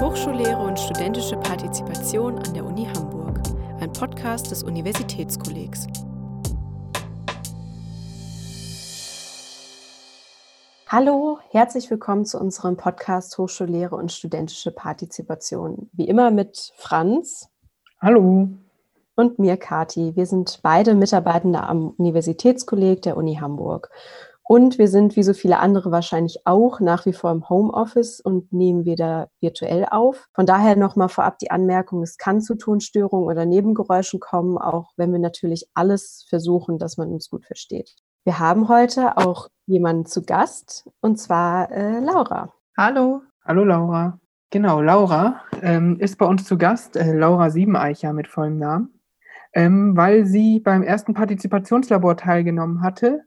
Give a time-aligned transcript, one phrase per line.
[0.00, 3.40] Hochschullehre und studentische Partizipation an der Uni Hamburg,
[3.80, 5.86] ein Podcast des Universitätskollegs.
[10.86, 15.88] Hallo, herzlich willkommen zu unserem Podcast Hochschullehre und studentische Partizipation.
[15.94, 17.48] Wie immer mit Franz.
[17.98, 18.50] Hallo.
[19.14, 20.14] Und mir, Kati.
[20.14, 23.88] Wir sind beide Mitarbeitende am Universitätskolleg der Uni Hamburg.
[24.48, 28.52] Und wir sind wie so viele andere wahrscheinlich auch nach wie vor im Homeoffice und
[28.52, 30.28] nehmen wieder virtuell auf.
[30.34, 35.10] Von daher nochmal vorab die Anmerkung, es kann zu Tonstörungen oder Nebengeräuschen kommen, auch wenn
[35.10, 37.96] wir natürlich alles versuchen, dass man uns gut versteht.
[38.24, 42.52] Wir haben heute auch jemanden zu Gast und zwar äh, Laura.
[42.76, 43.22] Hallo.
[43.44, 44.20] Hallo Laura.
[44.50, 49.00] Genau, Laura ähm, ist bei uns zu Gast, äh, Laura Siebeneicher mit vollem Namen,
[49.52, 53.25] ähm, weil sie beim ersten Partizipationslabor teilgenommen hatte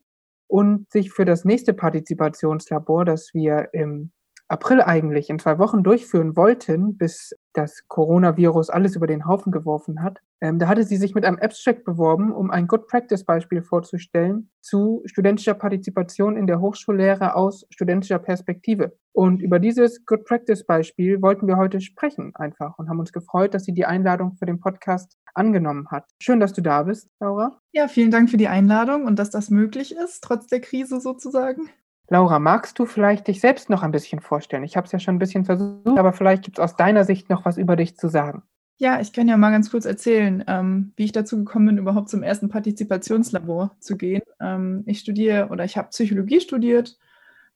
[0.50, 4.12] und sich für das nächste Partizipationslabor, das wir im
[4.48, 10.02] April eigentlich in zwei Wochen durchführen wollten, bis das Coronavirus alles über den Haufen geworfen
[10.04, 10.22] hat.
[10.42, 14.50] Ähm, da hatte sie sich mit einem Abstract beworben, um ein Good Practice Beispiel vorzustellen
[14.62, 18.98] zu studentischer Partizipation in der Hochschullehre aus studentischer Perspektive.
[19.12, 23.54] Und über dieses Good Practice Beispiel wollten wir heute sprechen einfach und haben uns gefreut,
[23.54, 26.06] dass sie die Einladung für den Podcast angenommen hat.
[26.22, 27.60] Schön, dass du da bist, Laura.
[27.74, 31.70] Ja, vielen Dank für die Einladung und dass das möglich ist, trotz der Krise sozusagen.
[32.10, 34.64] Laura, magst du vielleicht dich selbst noch ein bisschen vorstellen?
[34.64, 37.30] Ich habe es ja schon ein bisschen versucht, aber vielleicht gibt es aus deiner Sicht
[37.30, 38.42] noch was über dich zu sagen.
[38.78, 42.10] Ja, ich kann ja mal ganz kurz erzählen, ähm, wie ich dazu gekommen bin, überhaupt
[42.10, 44.22] zum ersten Partizipationslabor zu gehen.
[44.40, 46.98] Ähm, ich studiere oder ich habe Psychologie studiert,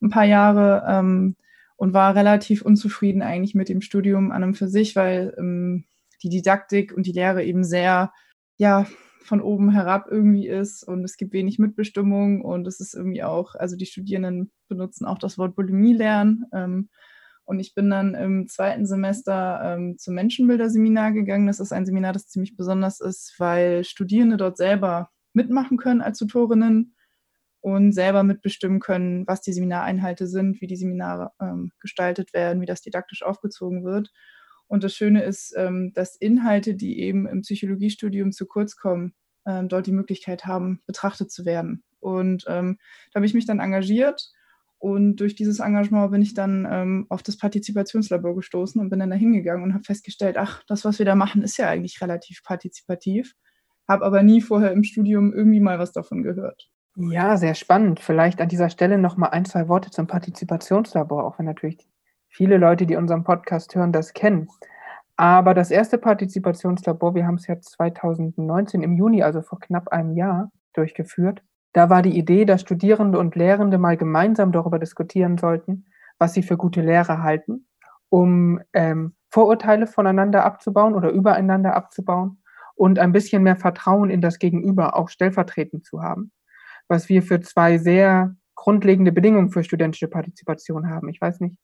[0.02, 1.36] ein paar Jahre ähm,
[1.78, 5.86] und war relativ unzufrieden eigentlich mit dem Studium an und für sich, weil ähm,
[6.22, 8.12] die Didaktik und die Lehre eben sehr,
[8.58, 8.86] ja,
[9.24, 13.56] von oben herab irgendwie ist und es gibt wenig Mitbestimmung und es ist irgendwie auch,
[13.56, 16.46] also die Studierenden benutzen auch das Wort Bulimie lernen.
[16.54, 16.90] Ähm,
[17.46, 21.48] und ich bin dann im zweiten Semester ähm, zum Menschenbilder-Seminar gegangen.
[21.48, 26.20] Das ist ein Seminar, das ziemlich besonders ist, weil Studierende dort selber mitmachen können als
[26.20, 26.96] Tutorinnen
[27.60, 32.66] und selber mitbestimmen können, was die Seminareinhalte sind, wie die Seminare ähm, gestaltet werden, wie
[32.66, 34.12] das didaktisch aufgezogen wird.
[34.74, 39.14] Und das Schöne ist, ähm, dass Inhalte, die eben im Psychologiestudium zu kurz kommen,
[39.46, 41.84] ähm, dort die Möglichkeit haben, betrachtet zu werden.
[42.00, 42.80] Und ähm,
[43.12, 44.32] da habe ich mich dann engagiert
[44.80, 49.12] und durch dieses Engagement bin ich dann ähm, auf das Partizipationslabor gestoßen und bin dann
[49.12, 52.42] da hingegangen und habe festgestellt, ach, das, was wir da machen, ist ja eigentlich relativ
[52.42, 53.36] partizipativ.
[53.88, 56.72] Habe aber nie vorher im Studium irgendwie mal was davon gehört.
[56.96, 58.00] Ja, sehr spannend.
[58.00, 61.78] Vielleicht an dieser Stelle noch mal ein, zwei Worte zum Partizipationslabor, auch wenn natürlich
[62.34, 64.50] viele Leute, die unseren Podcast hören, das kennen.
[65.16, 70.16] Aber das erste Partizipationslabor, wir haben es ja 2019 im Juni, also vor knapp einem
[70.18, 71.44] Jahr, durchgeführt.
[71.74, 75.86] Da war die Idee, dass Studierende und Lehrende mal gemeinsam darüber diskutieren sollten,
[76.18, 77.68] was sie für gute Lehre halten,
[78.10, 82.42] um ähm, Vorurteile voneinander abzubauen oder übereinander abzubauen
[82.76, 86.32] und ein bisschen mehr Vertrauen in das Gegenüber auch stellvertretend zu haben,
[86.88, 91.10] was wir für zwei sehr grundlegende Bedingungen für studentische Partizipation haben.
[91.10, 91.60] Ich weiß nicht,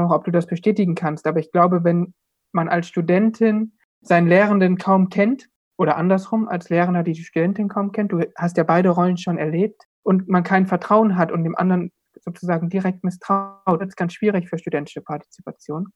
[0.00, 1.26] auch, ob du das bestätigen kannst.
[1.26, 2.14] Aber ich glaube, wenn
[2.52, 8.12] man als Studentin seinen Lehrenden kaum kennt oder andersrum als Lehrender die Studentin kaum kennt,
[8.12, 11.92] du hast ja beide Rollen schon erlebt und man kein Vertrauen hat und dem anderen
[12.22, 15.88] sozusagen direkt misstraut, das ist ganz schwierig für studentische Partizipation.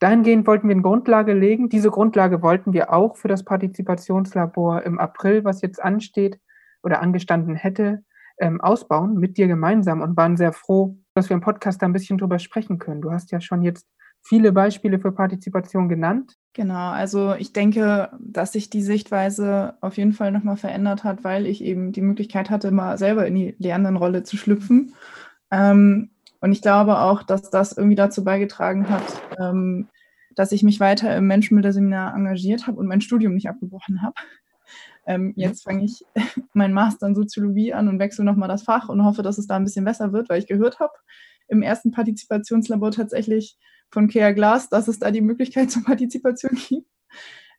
[0.00, 1.68] Dahingehend wollten wir eine Grundlage legen.
[1.68, 6.38] Diese Grundlage wollten wir auch für das Partizipationslabor im April, was jetzt ansteht
[6.82, 8.04] oder angestanden hätte,
[8.40, 11.92] ähm, ausbauen mit dir gemeinsam und waren sehr froh, dass wir im Podcast da ein
[11.92, 13.00] bisschen drüber sprechen können.
[13.00, 13.86] Du hast ja schon jetzt
[14.22, 16.34] viele Beispiele für Partizipation genannt.
[16.52, 21.46] Genau, also ich denke, dass sich die Sichtweise auf jeden Fall nochmal verändert hat, weil
[21.46, 24.94] ich eben die Möglichkeit hatte, mal selber in die Lernendenrolle zu schlüpfen.
[25.50, 26.10] Ähm,
[26.40, 29.04] und ich glaube auch, dass das irgendwie dazu beigetragen hat,
[29.40, 29.88] ähm,
[30.34, 34.14] dass ich mich weiter im Menschenbilder-Seminar engagiert habe und mein Studium nicht abgebrochen habe.
[35.08, 36.04] Ähm, jetzt fange ich
[36.52, 39.56] meinen Master in Soziologie an und wechsle nochmal das Fach und hoffe, dass es da
[39.56, 40.92] ein bisschen besser wird, weil ich gehört habe
[41.48, 43.56] im ersten Partizipationslabor tatsächlich
[43.90, 46.86] von Kea Glas, dass es da die Möglichkeit zur Partizipation gibt.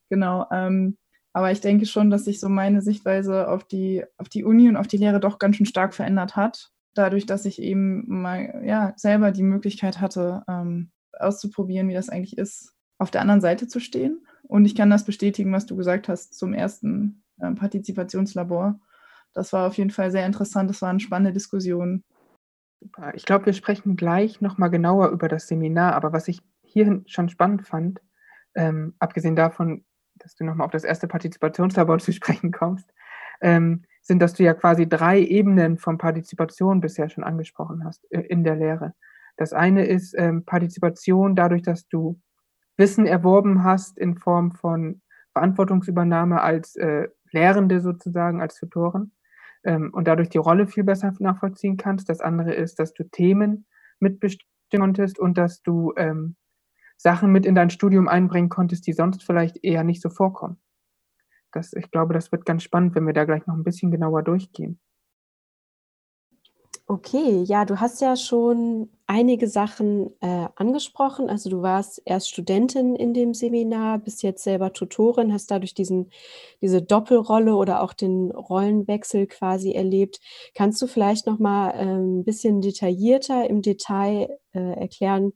[0.09, 0.45] Genau.
[0.51, 0.97] Ähm,
[1.33, 4.77] aber ich denke schon, dass sich so meine Sichtweise auf die, auf die Uni und
[4.77, 6.69] auf die Lehre doch ganz schön stark verändert hat.
[6.93, 12.37] Dadurch, dass ich eben mal ja, selber die Möglichkeit hatte, ähm, auszuprobieren, wie das eigentlich
[12.37, 14.25] ist, auf der anderen Seite zu stehen.
[14.43, 18.79] Und ich kann das bestätigen, was du gesagt hast zum ersten Partizipationslabor.
[19.33, 20.69] Das war auf jeden Fall sehr interessant.
[20.69, 22.03] Das war eine spannende Diskussion.
[22.81, 23.13] Super.
[23.15, 25.93] Ich glaube, wir sprechen gleich nochmal genauer über das Seminar.
[25.93, 28.01] Aber was ich hierhin schon spannend fand,
[28.55, 32.91] ähm, abgesehen davon, dass du nochmal auf das erste Partizipationslabor zu sprechen kommst,
[33.41, 38.21] ähm, sind, dass du ja quasi drei Ebenen von Partizipation bisher schon angesprochen hast äh,
[38.21, 38.93] in der Lehre.
[39.37, 42.19] Das eine ist ähm, Partizipation dadurch, dass du
[42.77, 45.01] Wissen erworben hast in Form von
[45.33, 49.11] Verantwortungsübernahme als äh, Lehrende sozusagen, als Tutoren
[49.63, 52.09] ähm, und dadurch die Rolle viel besser nachvollziehen kannst.
[52.09, 53.65] Das andere ist, dass du Themen
[53.99, 56.35] mitbestimmen konntest und dass du ähm,
[56.97, 60.59] Sachen mit in dein Studium einbringen konntest, die sonst vielleicht eher nicht so vorkommen.
[61.51, 64.21] Das, ich glaube, das wird ganz spannend, wenn wir da gleich noch ein bisschen genauer
[64.21, 64.79] durchgehen.
[66.85, 71.31] Okay, ja, du hast ja schon einige Sachen äh, angesprochen.
[71.31, 76.11] Also du warst erst Studentin in dem Seminar, bist jetzt selber Tutorin, hast dadurch diesen,
[76.61, 80.19] diese Doppelrolle oder auch den Rollenwechsel quasi erlebt.
[80.53, 85.33] Kannst du vielleicht noch mal äh, ein bisschen detaillierter im Detail äh, erklären,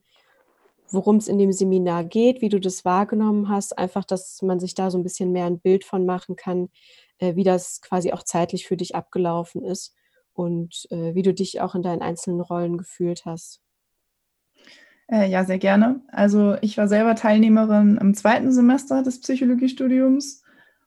[0.91, 4.75] worum es in dem Seminar geht, wie du das wahrgenommen hast, einfach, dass man sich
[4.75, 6.69] da so ein bisschen mehr ein Bild von machen kann,
[7.17, 9.95] äh, wie das quasi auch zeitlich für dich abgelaufen ist
[10.33, 13.61] und äh, wie du dich auch in deinen einzelnen Rollen gefühlt hast.
[15.07, 16.01] Äh, ja, sehr gerne.
[16.07, 20.43] Also ich war selber Teilnehmerin im zweiten Semester des Psychologiestudiums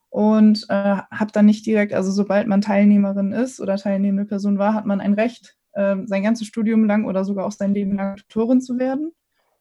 [0.09, 4.75] und äh, habe dann nicht direkt, also sobald man Teilnehmerin ist oder teilnehmende Person war,
[4.75, 8.17] hat man ein Recht, ähm, sein ganzes Studium lang oder sogar auch sein Leben lang
[8.17, 9.13] Tutorin zu werden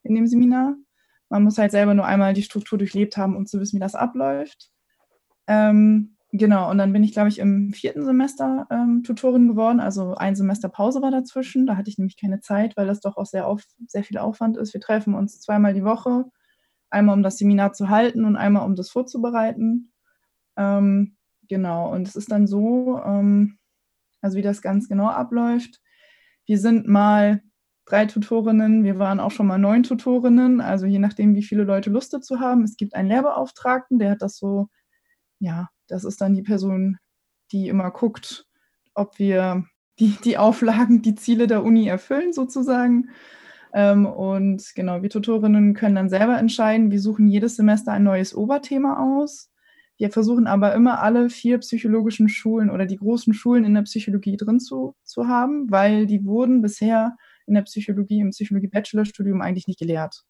[0.02, 0.76] in dem Seminar.
[1.28, 3.94] Man muss halt selber nur einmal die Struktur durchlebt haben, um zu wissen, wie das
[3.94, 4.70] abläuft.
[5.46, 9.78] Ähm, Genau, und dann bin ich, glaube ich, im vierten Semester ähm, Tutorin geworden.
[9.80, 11.66] Also ein Semester Pause war dazwischen.
[11.66, 14.56] Da hatte ich nämlich keine Zeit, weil das doch auch sehr, auf, sehr viel Aufwand
[14.56, 14.74] ist.
[14.74, 16.24] Wir treffen uns zweimal die Woche,
[16.90, 19.92] einmal um das Seminar zu halten und einmal um das vorzubereiten.
[20.56, 21.16] Ähm,
[21.48, 23.58] genau, und es ist dann so, ähm,
[24.20, 25.80] also wie das ganz genau abläuft.
[26.46, 27.42] Wir sind mal
[27.86, 31.90] drei Tutorinnen, wir waren auch schon mal neun Tutorinnen, also je nachdem, wie viele Leute
[31.90, 32.64] Lust dazu haben.
[32.64, 34.68] Es gibt einen Lehrbeauftragten, der hat das so
[35.40, 36.98] ja, das ist dann die Person,
[37.52, 38.46] die immer guckt,
[38.94, 39.64] ob wir
[39.98, 43.10] die, die Auflagen, die Ziele der Uni erfüllen sozusagen.
[43.72, 46.90] Ähm, und genau, wir Tutorinnen können dann selber entscheiden.
[46.90, 49.50] Wir suchen jedes Semester ein neues Oberthema aus.
[49.98, 54.36] Wir versuchen aber immer alle vier psychologischen Schulen oder die großen Schulen in der Psychologie
[54.36, 57.16] drin zu, zu haben, weil die wurden bisher
[57.46, 60.24] in der Psychologie, im Psychologie-Bachelorstudium eigentlich nicht gelehrt.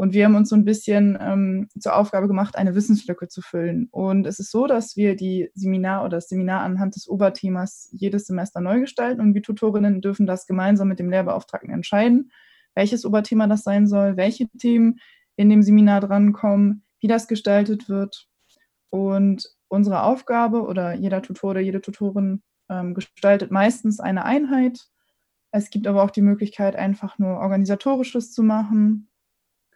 [0.00, 3.86] Und wir haben uns so ein bisschen ähm, zur Aufgabe gemacht, eine Wissenslücke zu füllen.
[3.90, 8.26] Und es ist so, dass wir die Seminar oder das Seminar anhand des Oberthemas jedes
[8.26, 12.32] Semester neu gestalten und wir Tutorinnen dürfen das gemeinsam mit dem Lehrbeauftragten entscheiden,
[12.74, 15.00] welches Oberthema das sein soll, welche Themen
[15.36, 18.26] in dem Seminar drankommen, wie das gestaltet wird.
[18.88, 24.80] Und unsere Aufgabe oder jeder Tutor oder jede Tutorin ähm, gestaltet meistens eine Einheit.
[25.50, 29.09] Es gibt aber auch die Möglichkeit, einfach nur organisatorisches zu machen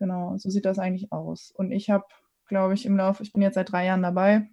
[0.04, 1.50] Genau, so sieht das eigentlich aus.
[1.50, 2.04] Und ich habe,
[2.46, 4.50] glaube ich, im Laufe, ich bin jetzt seit drei Jahren dabei.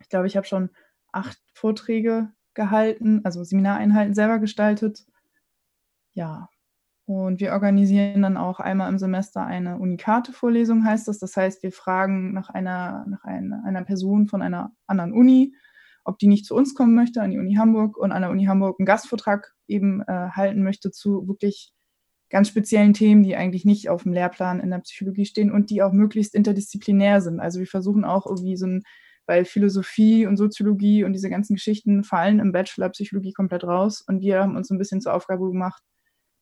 [0.00, 0.70] Ich glaube, ich habe schon
[1.12, 5.04] acht Vorträge gehalten, also Seminareinheiten selber gestaltet.
[6.14, 6.48] Ja,
[7.04, 11.18] und wir organisieren dann auch einmal im Semester eine Unikate-Vorlesung, heißt das.
[11.18, 15.54] Das heißt, wir fragen nach einer, nach einer, einer Person von einer anderen Uni,
[16.04, 18.46] ob die nicht zu uns kommen möchte, an die Uni Hamburg und an der Uni
[18.46, 21.74] Hamburg einen Gastvortrag eben äh, halten möchte zu wirklich
[22.30, 25.82] ganz speziellen Themen, die eigentlich nicht auf dem Lehrplan in der Psychologie stehen und die
[25.82, 27.40] auch möglichst interdisziplinär sind.
[27.40, 28.82] Also wir versuchen auch irgendwie so ein,
[29.26, 34.20] weil Philosophie und Soziologie und diese ganzen Geschichten fallen im Bachelor Psychologie komplett raus und
[34.20, 35.82] wir haben uns ein bisschen zur Aufgabe gemacht,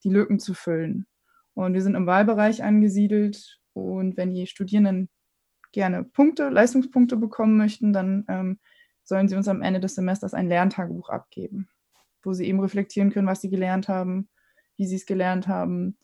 [0.04, 1.06] die Lücken zu füllen.
[1.54, 5.08] Und wir sind im Wahlbereich angesiedelt und wenn die Studierenden
[5.72, 8.58] gerne Punkte, Leistungspunkte bekommen möchten, dann ähm,
[9.04, 11.68] sollen sie uns am Ende des Semesters ein Lerntagebuch abgeben,
[12.22, 14.28] wo sie eben reflektieren können, was sie gelernt haben,
[14.78, 15.98] wie sie es gelernt haben,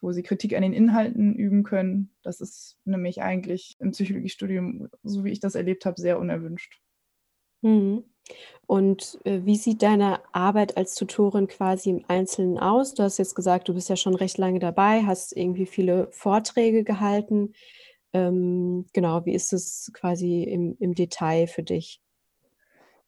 [0.00, 2.10] wo sie Kritik an den Inhalten üben können.
[2.22, 6.80] Das ist nämlich eigentlich im Psychologiestudium, so wie ich das erlebt habe, sehr unerwünscht.
[7.62, 8.04] Mhm.
[8.66, 12.94] Und äh, wie sieht deine Arbeit als Tutorin quasi im Einzelnen aus?
[12.94, 16.84] Du hast jetzt gesagt, du bist ja schon recht lange dabei, hast irgendwie viele Vorträge
[16.84, 17.54] gehalten.
[18.12, 22.01] Ähm, genau, wie ist es quasi im, im Detail für dich?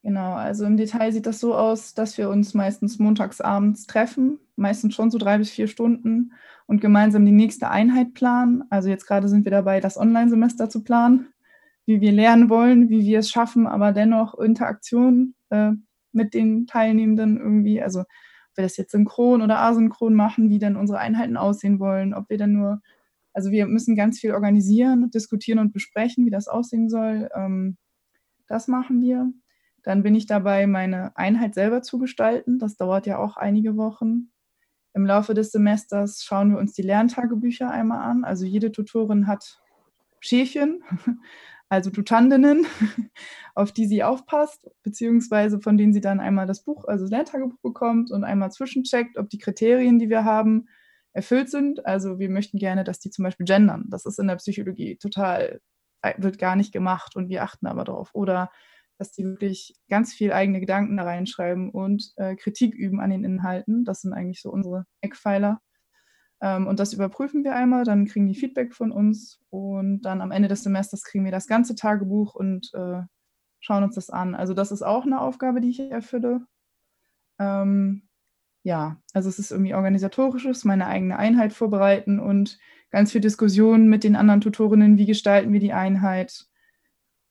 [0.05, 4.39] Genau, also im Detail sieht das so aus, dass wir uns meistens montags abends treffen,
[4.55, 6.33] meistens schon so drei bis vier Stunden
[6.67, 8.65] und gemeinsam die nächste Einheit planen.
[8.69, 11.29] Also jetzt gerade sind wir dabei, das Online-Semester zu planen,
[11.87, 15.73] wie wir lernen wollen, wie wir es schaffen, aber dennoch Interaktion äh,
[16.13, 18.07] mit den Teilnehmenden irgendwie, also ob
[18.57, 22.37] wir das jetzt synchron oder asynchron machen, wie denn unsere Einheiten aussehen wollen, ob wir
[22.37, 22.83] dann nur,
[23.33, 27.31] also wir müssen ganz viel organisieren, diskutieren und besprechen, wie das aussehen soll.
[27.35, 27.79] Ähm,
[28.49, 29.33] das machen wir.
[29.85, 32.59] Dann bin ich dabei, meine Einheit selber zu gestalten.
[32.59, 34.31] Das dauert ja auch einige Wochen.
[34.95, 38.25] Im Laufe des Semesters schauen wir uns die Lerntagebücher einmal an.
[38.25, 39.61] Also jede Tutorin hat
[40.21, 40.83] Schäfchen,
[41.69, 42.67] also Tutandinnen,
[43.55, 47.59] auf die sie aufpasst, beziehungsweise von denen sie dann einmal das Buch, also das Lerntagebuch
[47.61, 50.69] bekommt und einmal zwischencheckt, ob die Kriterien, die wir haben,
[51.13, 51.85] erfüllt sind.
[51.85, 53.85] Also wir möchten gerne, dass die zum Beispiel gendern.
[53.91, 55.61] Das ist in der Psychologie total,
[56.17, 58.11] wird gar nicht gemacht und wir achten aber darauf.
[58.15, 58.51] Oder
[58.99, 63.25] dass die wirklich ganz viel eigene Gedanken da reinschreiben und äh, Kritik üben an den
[63.25, 63.85] Inhalten.
[63.85, 65.61] Das sind eigentlich so unsere Eckpfeiler.
[66.41, 70.31] Ähm, und das überprüfen wir einmal, dann kriegen die Feedback von uns und dann am
[70.31, 73.03] Ende des Semesters kriegen wir das ganze Tagebuch und äh,
[73.61, 74.35] schauen uns das an.
[74.35, 76.47] Also das ist auch eine Aufgabe, die ich erfülle.
[77.39, 78.09] Ähm,
[78.63, 82.59] ja, also es ist irgendwie organisatorisches, meine eigene Einheit vorbereiten und
[82.91, 86.47] ganz viel Diskussionen mit den anderen Tutorinnen, wie gestalten wir die Einheit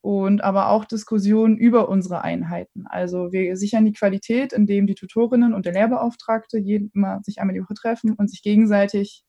[0.03, 2.85] und aber auch Diskussionen über unsere Einheiten.
[2.89, 7.53] Also wir sichern die Qualität, indem die Tutorinnen und der Lehrbeauftragte jeden, immer sich einmal
[7.55, 9.23] die Woche treffen und sich gegenseitig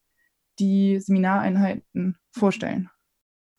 [0.58, 2.90] die Seminareinheiten vorstellen.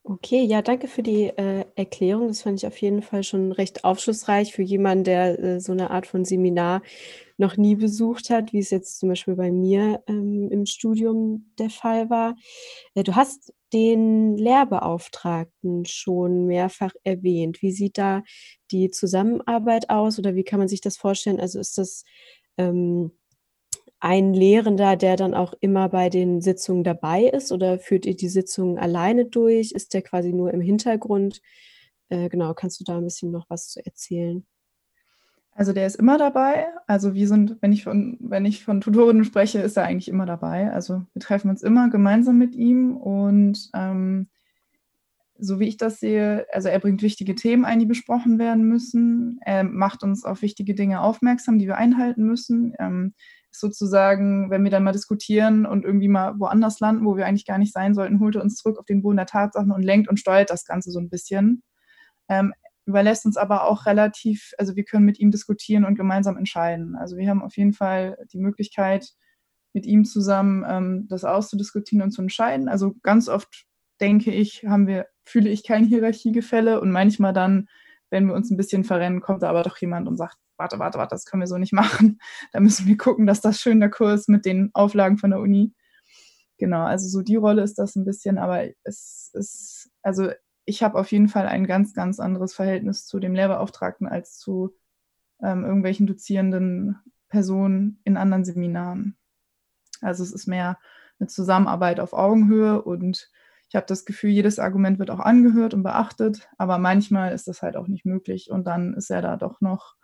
[0.04, 2.28] Okay, ja, danke für die äh, Erklärung.
[2.28, 5.92] Das fand ich auf jeden Fall schon recht aufschlussreich für jemanden, der äh, so eine
[5.92, 6.82] Art von Seminar
[7.38, 11.70] noch nie besucht hat, wie es jetzt zum Beispiel bei mir ähm, im Studium der
[11.70, 12.36] Fall war.
[12.94, 17.62] Äh, du hast den Lehrbeauftragten schon mehrfach erwähnt.
[17.62, 18.24] Wie sieht da
[18.72, 21.42] die Zusammenarbeit aus oder wie kann man sich das vorstellen?
[21.42, 22.06] Also ist das
[22.58, 23.12] ähm,
[24.00, 28.30] ein Lehrender, der dann auch immer bei den Sitzungen dabei ist oder führt ihr die
[28.30, 29.72] Sitzungen alleine durch?
[29.74, 31.42] Ist der quasi nur im Hintergrund?
[32.10, 34.46] Äh, genau, kannst du da ein bisschen noch was zu erzählen?
[35.58, 36.68] Also der ist immer dabei.
[36.86, 40.26] Also wir sind, wenn ich von, wenn ich von Tutorinnen spreche, ist er eigentlich immer
[40.26, 40.72] dabei.
[40.72, 44.28] Also wir treffen uns immer gemeinsam mit ihm und ähm,
[45.38, 49.40] so wie ich das sehe, also er bringt wichtige Themen ein, die besprochen werden müssen.
[49.42, 52.74] Er macht uns auf wichtige Dinge aufmerksam, die wir einhalten müssen.
[52.78, 53.14] Ähm,
[53.50, 57.58] sozusagen, wenn wir dann mal diskutieren und irgendwie mal woanders landen, wo wir eigentlich gar
[57.58, 60.20] nicht sein sollten, holt er uns zurück auf den Boden der Tatsachen und lenkt und
[60.20, 61.64] steuert das Ganze so ein bisschen.
[62.28, 62.54] Ähm,
[62.86, 66.96] überlässt uns aber auch relativ, also wir können mit ihm diskutieren und gemeinsam entscheiden.
[66.96, 69.10] Also wir haben auf jeden Fall die Möglichkeit,
[69.74, 72.70] mit ihm zusammen ähm, das auszudiskutieren und zu entscheiden.
[72.70, 73.66] Also ganz oft
[74.00, 77.68] denke ich, haben wir, fühle ich kein Hierarchiegefälle und manchmal dann,
[78.10, 80.98] wenn wir uns ein bisschen verrennen, kommt da aber doch jemand und sagt, warte, warte,
[80.98, 82.20] warte, das können wir so nicht machen.
[82.54, 85.74] Da müssen wir gucken, dass das schön der Kurs mit den Auflagen von der Uni.
[86.58, 90.30] Genau, also so die Rolle ist das ein bisschen, aber es ist, also
[90.66, 94.76] ich habe auf jeden Fall ein ganz, ganz anderes Verhältnis zu dem Lehrbeauftragten als zu
[95.42, 96.98] ähm, irgendwelchen dozierenden
[97.30, 99.18] Personen in anderen Seminaren.
[100.02, 100.80] Also es ist mehr
[101.20, 103.30] eine Zusammenarbeit auf Augenhöhe und
[103.70, 107.62] ich habe das Gefühl, jedes Argument wird auch angehört und beachtet, aber manchmal ist das
[107.62, 109.96] halt auch nicht möglich und dann ist er da doch noch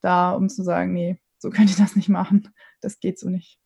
[0.00, 2.48] da, um zu sagen, nee, so könnt ihr das nicht machen,
[2.80, 3.58] das geht so nicht.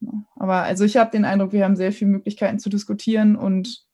[0.00, 0.24] Genau.
[0.36, 3.85] Aber also ich habe den Eindruck, wir haben sehr viele Möglichkeiten zu diskutieren und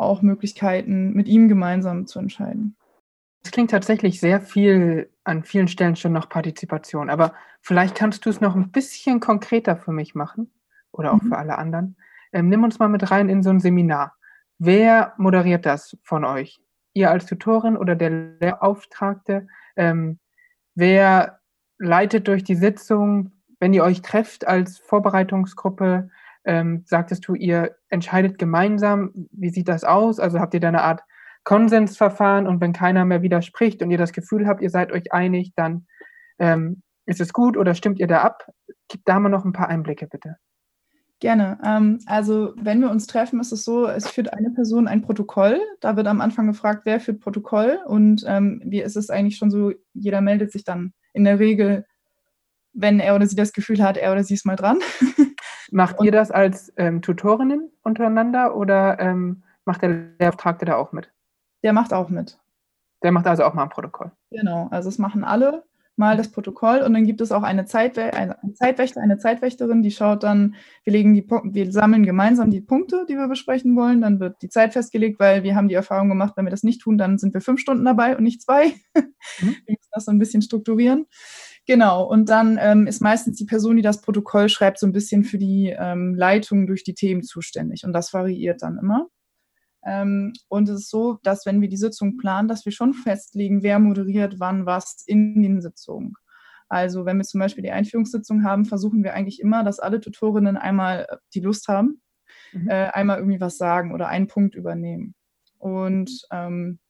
[0.00, 2.76] auch Möglichkeiten, mit ihm gemeinsam zu entscheiden.
[3.42, 8.30] Es klingt tatsächlich sehr viel an vielen Stellen schon nach Partizipation, aber vielleicht kannst du
[8.30, 10.50] es noch ein bisschen konkreter für mich machen
[10.92, 11.28] oder auch mhm.
[11.28, 11.96] für alle anderen.
[12.32, 14.14] Ähm, nimm uns mal mit rein in so ein Seminar.
[14.58, 16.60] Wer moderiert das von euch?
[16.92, 19.46] Ihr als Tutorin oder der Lehrauftragte?
[19.76, 20.18] Ähm,
[20.74, 21.40] wer
[21.78, 26.10] leitet durch die Sitzung, wenn ihr euch trefft als Vorbereitungsgruppe?
[26.44, 29.28] Ähm, sagtest du, ihr entscheidet gemeinsam.
[29.32, 30.18] Wie sieht das aus?
[30.18, 31.02] Also habt ihr da eine Art
[31.44, 35.52] Konsensverfahren und wenn keiner mehr widerspricht und ihr das Gefühl habt, ihr seid euch einig,
[35.56, 35.86] dann
[36.38, 38.46] ähm, ist es gut oder stimmt ihr da ab?
[38.88, 40.36] Gib da mal noch ein paar Einblicke, bitte.
[41.20, 41.58] Gerne.
[41.64, 45.60] Ähm, also wenn wir uns treffen, ist es so, es führt eine Person ein Protokoll.
[45.80, 49.50] Da wird am Anfang gefragt, wer führt Protokoll und ähm, wie ist es eigentlich schon
[49.50, 51.84] so, jeder meldet sich dann in der Regel,
[52.72, 54.78] wenn er oder sie das Gefühl hat, er oder sie ist mal dran.
[55.70, 60.92] Macht und, ihr das als ähm, Tutorinnen untereinander oder ähm, macht der Lehrbeauftragte da auch
[60.92, 61.12] mit?
[61.62, 62.38] Der macht auch mit.
[63.02, 64.10] Der macht also auch mal ein Protokoll.
[64.30, 65.64] Genau, also es machen alle
[66.00, 69.90] mal das Protokoll und dann gibt es auch eine, Zeitwä eine Zeitwächter, eine Zeitwächterin, die
[69.90, 74.18] schaut dann, wir legen die wir sammeln gemeinsam die Punkte, die wir besprechen wollen, dann
[74.18, 76.96] wird die Zeit festgelegt, weil wir haben die Erfahrung gemacht, wenn wir das nicht tun,
[76.96, 78.72] dann sind wir fünf Stunden dabei und nicht zwei.
[79.42, 79.54] Mhm.
[79.66, 81.06] wir müssen das so ein bisschen strukturieren.
[81.70, 85.22] Genau, und dann ähm, ist meistens die Person, die das Protokoll schreibt, so ein bisschen
[85.22, 87.84] für die ähm, Leitung durch die Themen zuständig.
[87.84, 89.06] Und das variiert dann immer.
[89.86, 93.62] Ähm, und es ist so, dass wenn wir die Sitzung planen, dass wir schon festlegen,
[93.62, 96.14] wer moderiert wann was in den Sitzungen.
[96.68, 100.56] Also wenn wir zum Beispiel die Einführungssitzung haben, versuchen wir eigentlich immer, dass alle Tutorinnen
[100.56, 102.02] einmal äh, die Lust haben,
[102.52, 102.68] mhm.
[102.68, 105.14] äh, einmal irgendwie was sagen oder einen Punkt übernehmen.
[105.58, 106.80] Und ähm,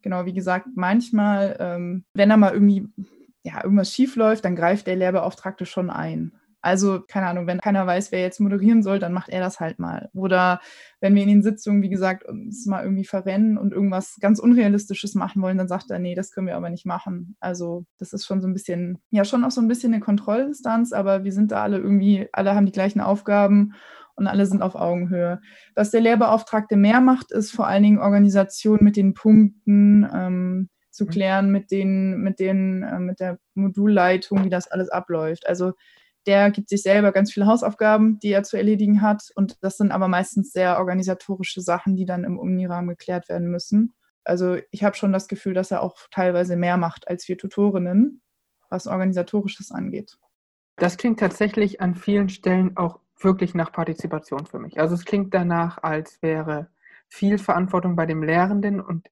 [0.00, 2.88] genau, wie gesagt, manchmal, ähm, wenn da mal irgendwie
[3.44, 6.32] ja, irgendwas schief läuft, dann greift der Lehrbeauftragte schon ein.
[6.62, 9.78] Also, keine Ahnung, wenn keiner weiß, wer jetzt moderieren soll, dann macht er das halt
[9.78, 10.08] mal.
[10.14, 10.60] Oder
[10.98, 15.14] wenn wir in den Sitzungen, wie gesagt, uns mal irgendwie verrennen und irgendwas ganz Unrealistisches
[15.14, 17.36] machen wollen, dann sagt er, nee, das können wir aber nicht machen.
[17.38, 20.94] Also, das ist schon so ein bisschen, ja, schon auch so ein bisschen eine Kontrollinstanz,
[20.94, 23.74] aber wir sind da alle irgendwie, alle haben die gleichen Aufgaben
[24.16, 25.42] und alle sind auf Augenhöhe.
[25.74, 31.04] Was der Lehrbeauftragte mehr macht, ist vor allen Dingen Organisation mit den Punkten ähm, zu
[31.04, 31.08] mhm.
[31.10, 35.46] klären, mit den, mit den, äh, mit der Modulleitung, wie das alles abläuft.
[35.46, 35.72] Also
[36.26, 39.24] der gibt sich selber ganz viele Hausaufgaben, die er zu erledigen hat.
[39.34, 43.94] Und das sind aber meistens sehr organisatorische Sachen, die dann im Unirahmen geklärt werden müssen.
[44.24, 48.22] Also ich habe schon das Gefühl, dass er auch teilweise mehr macht als wir Tutorinnen,
[48.70, 50.16] was organisatorisches angeht.
[50.76, 54.80] Das klingt tatsächlich an vielen Stellen auch wirklich nach Partizipation für mich.
[54.80, 56.68] Also es klingt danach, als wäre
[57.08, 59.08] viel Verantwortung bei dem Lehrenden und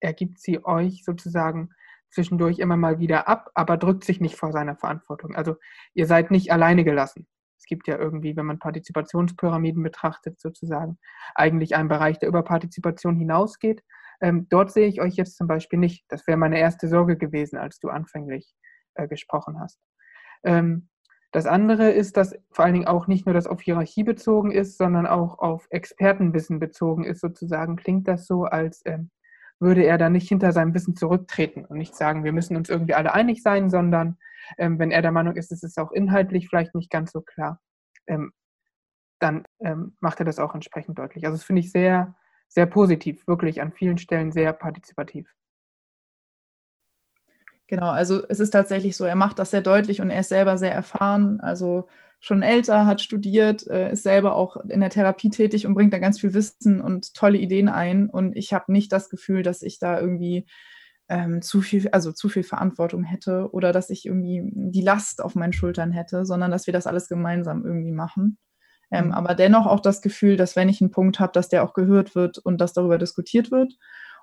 [0.00, 1.70] er gibt sie euch sozusagen
[2.10, 5.34] zwischendurch immer mal wieder ab, aber drückt sich nicht vor seiner Verantwortung.
[5.34, 5.56] Also
[5.94, 7.26] ihr seid nicht alleine gelassen.
[7.58, 10.98] Es gibt ja irgendwie, wenn man Partizipationspyramiden betrachtet, sozusagen
[11.34, 13.82] eigentlich einen Bereich, der über Partizipation hinausgeht.
[14.20, 16.04] Ähm, dort sehe ich euch jetzt zum Beispiel nicht.
[16.08, 18.52] Das wäre meine erste Sorge gewesen, als du anfänglich
[18.94, 19.78] äh, gesprochen hast.
[20.44, 20.88] Ähm,
[21.32, 24.76] das andere ist, dass vor allen Dingen auch nicht nur das auf Hierarchie bezogen ist,
[24.76, 27.76] sondern auch auf Expertenwissen bezogen ist, sozusagen.
[27.76, 29.10] Klingt das so, als ähm,
[29.62, 32.94] würde er da nicht hinter seinem Wissen zurücktreten und nicht sagen, wir müssen uns irgendwie
[32.94, 34.18] alle einig sein, sondern
[34.58, 37.60] ähm, wenn er der Meinung ist, es ist auch inhaltlich vielleicht nicht ganz so klar,
[38.06, 38.32] ähm,
[39.20, 41.24] dann ähm, macht er das auch entsprechend deutlich.
[41.24, 42.14] Also das finde ich sehr,
[42.48, 45.32] sehr positiv, wirklich an vielen Stellen sehr partizipativ.
[47.68, 50.58] Genau, also es ist tatsächlich so, er macht das sehr deutlich und er ist selber
[50.58, 51.40] sehr erfahren.
[51.40, 51.88] Also
[52.22, 55.98] schon älter, hat studiert, äh, ist selber auch in der Therapie tätig und bringt da
[55.98, 58.08] ganz viel Wissen und tolle Ideen ein.
[58.08, 60.46] Und ich habe nicht das Gefühl, dass ich da irgendwie
[61.08, 65.34] ähm, zu viel, also zu viel Verantwortung hätte oder dass ich irgendwie die Last auf
[65.34, 68.38] meinen Schultern hätte, sondern dass wir das alles gemeinsam irgendwie machen.
[68.92, 69.12] Ähm, mhm.
[69.12, 72.14] Aber dennoch auch das Gefühl, dass wenn ich einen Punkt habe, dass der auch gehört
[72.14, 73.74] wird und dass darüber diskutiert wird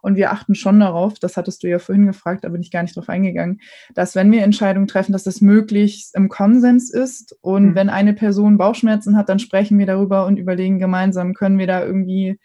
[0.02, 2.84] und wir achten schon darauf, das hattest du ja vorhin gefragt, da bin ich gar
[2.84, 3.60] nicht drauf eingegangen,
[3.94, 7.38] dass wenn wir Entscheidungen treffen, dass das möglichst im Konsens ist.
[7.42, 7.76] Und mhm.
[7.76, 11.84] wenn eine Person Bauchschmerzen hat, dann sprechen wir darüber und überlegen gemeinsam, können wir da
[11.84, 12.40] irgendwie,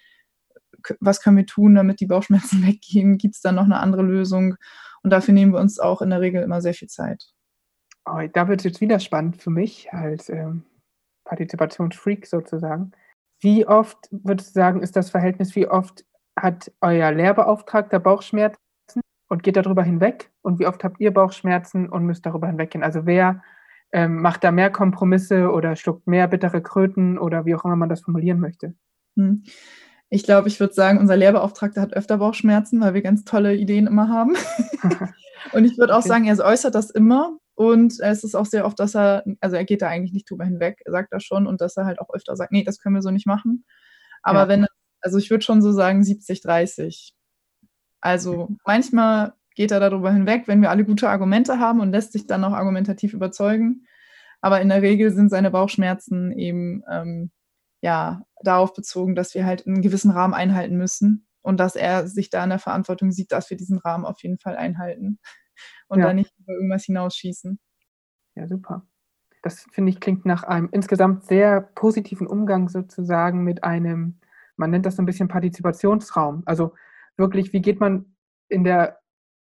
[1.01, 3.19] was können wir tun, damit die Bauchschmerzen weggehen?
[3.19, 4.57] Gibt es da noch eine andere Lösung?
[5.03, 7.25] Und dafür nehmen wir uns auch in der Regel immer sehr viel Zeit.
[8.07, 10.65] Oh, da wird es jetzt wieder spannend für mich als ähm,
[11.25, 12.93] Partizipationsfreak sozusagen.
[13.41, 16.05] Wie oft würdest du sagen, ist das Verhältnis, wie oft
[16.37, 18.59] hat euer Lehrbeauftragter Bauchschmerzen
[19.29, 20.31] und geht darüber hinweg?
[20.43, 22.85] Und wie oft habt ihr Bauchschmerzen und müsst darüber hinweggehen?
[22.85, 23.43] Also wer
[23.93, 27.89] ähm, macht da mehr Kompromisse oder schluckt mehr bittere Kröten oder wie auch immer man
[27.89, 28.75] das formulieren möchte?
[29.17, 29.45] Hm.
[30.11, 33.87] Ich glaube, ich würde sagen, unser Lehrbeauftragter hat öfter Bauchschmerzen, weil wir ganz tolle Ideen
[33.87, 34.37] immer haben.
[35.53, 36.09] und ich würde auch okay.
[36.09, 37.39] sagen, er äußert das immer.
[37.57, 40.45] Und es ist auch sehr oft, dass er, also er geht da eigentlich nicht drüber
[40.45, 42.97] hinweg, er sagt das schon und dass er halt auch öfter sagt, nee, das können
[42.97, 43.65] wir so nicht machen.
[44.23, 44.49] Aber ja.
[44.49, 44.67] wenn
[45.05, 47.15] also ich würde schon so sagen 70, 30.
[48.01, 52.27] Also manchmal geht er darüber hinweg, wenn wir alle gute Argumente haben und lässt sich
[52.27, 53.87] dann auch argumentativ überzeugen.
[54.41, 57.31] Aber in der Regel sind seine Bauchschmerzen eben ähm,
[57.83, 62.31] ja darauf bezogen, dass wir halt einen gewissen Rahmen einhalten müssen und dass er sich
[62.31, 65.19] da in der Verantwortung sieht, dass wir diesen Rahmen auf jeden Fall einhalten
[65.89, 66.07] und ja.
[66.07, 67.59] da nicht über irgendwas hinausschießen.
[68.37, 68.87] Ja, super.
[69.43, 74.19] Das finde ich klingt nach einem insgesamt sehr positiven Umgang sozusagen mit einem
[74.57, 76.43] man nennt das so ein bisschen Partizipationsraum.
[76.47, 76.75] Also
[77.17, 78.17] wirklich, wie geht man
[78.49, 79.01] in der,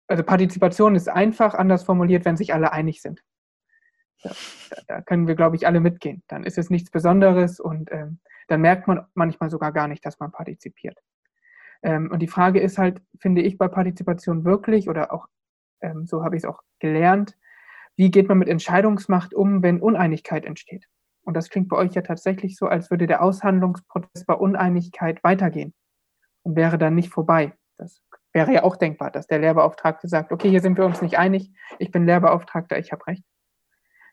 [0.08, 3.22] also Partizipation ist einfach anders formuliert, wenn sich alle einig sind.
[4.22, 4.32] Da,
[4.86, 6.22] da können wir, glaube ich, alle mitgehen.
[6.28, 10.18] Dann ist es nichts Besonderes und ähm, dann merkt man manchmal sogar gar nicht, dass
[10.18, 10.98] man partizipiert.
[11.82, 15.26] Ähm, und die Frage ist halt, finde ich bei Partizipation wirklich, oder auch
[15.80, 17.36] ähm, so habe ich es auch gelernt,
[17.96, 20.86] wie geht man mit Entscheidungsmacht um, wenn Uneinigkeit entsteht?
[21.30, 25.72] Und das klingt bei euch ja tatsächlich so, als würde der Aushandlungsprozess bei Uneinigkeit weitergehen
[26.42, 27.52] und wäre dann nicht vorbei.
[27.78, 31.18] Das wäre ja auch denkbar, dass der Lehrbeauftragte sagt, okay, hier sind wir uns nicht
[31.18, 33.22] einig, ich bin Lehrbeauftragter, ich habe recht.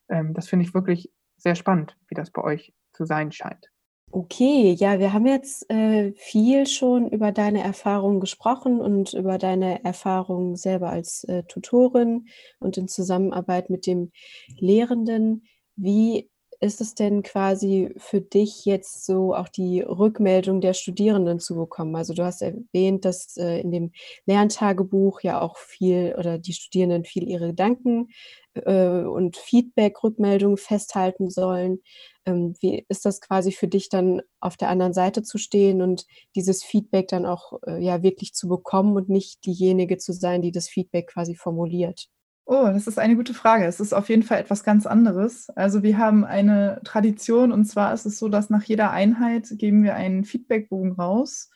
[0.10, 3.72] Ähm, das finde ich wirklich sehr spannend, wie das bei euch zu sein scheint.
[4.12, 9.84] Okay, ja, wir haben jetzt äh, viel schon über deine Erfahrungen gesprochen und über deine
[9.84, 12.28] Erfahrungen selber als äh, Tutorin
[12.60, 14.12] und in Zusammenarbeit mit dem
[14.60, 15.48] Lehrenden.
[15.76, 21.56] Wie ist es denn quasi für dich jetzt so auch die Rückmeldung der Studierenden zu
[21.56, 21.96] bekommen?
[21.96, 23.92] Also du hast erwähnt, dass äh, in dem
[24.26, 28.10] Lerntagebuch ja auch viel oder die Studierenden viel ihre Gedanken
[28.56, 31.80] äh, und Feedback-Rückmeldungen festhalten sollen.
[32.26, 36.06] Ähm, wie ist das quasi für dich dann auf der anderen Seite zu stehen und
[36.36, 40.52] dieses Feedback dann auch äh, ja wirklich zu bekommen und nicht diejenige zu sein, die
[40.52, 42.10] das Feedback quasi formuliert?
[42.50, 43.66] Oh, das ist eine gute Frage.
[43.66, 45.50] Es ist auf jeden Fall etwas ganz anderes.
[45.58, 49.84] Also wir haben eine Tradition und zwar ist es so, dass nach jeder Einheit geben
[49.84, 51.50] wir einen Feedbackbogen raus,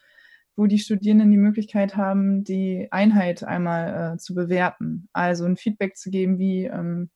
[0.58, 5.08] wo die Studierenden die Möglichkeit haben, die Einheit einmal äh, zu bewerten.
[5.14, 7.10] Also ein Feedback zu geben, wie ähm,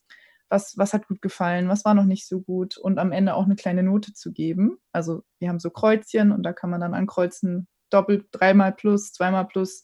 [0.49, 3.43] was, was hat gut gefallen, was war noch nicht so gut und am Ende auch
[3.43, 4.77] eine kleine Note zu geben.
[4.93, 9.47] Also wir haben so Kreuzchen und da kann man dann ankreuzen, doppelt, dreimal plus, zweimal
[9.47, 9.83] plus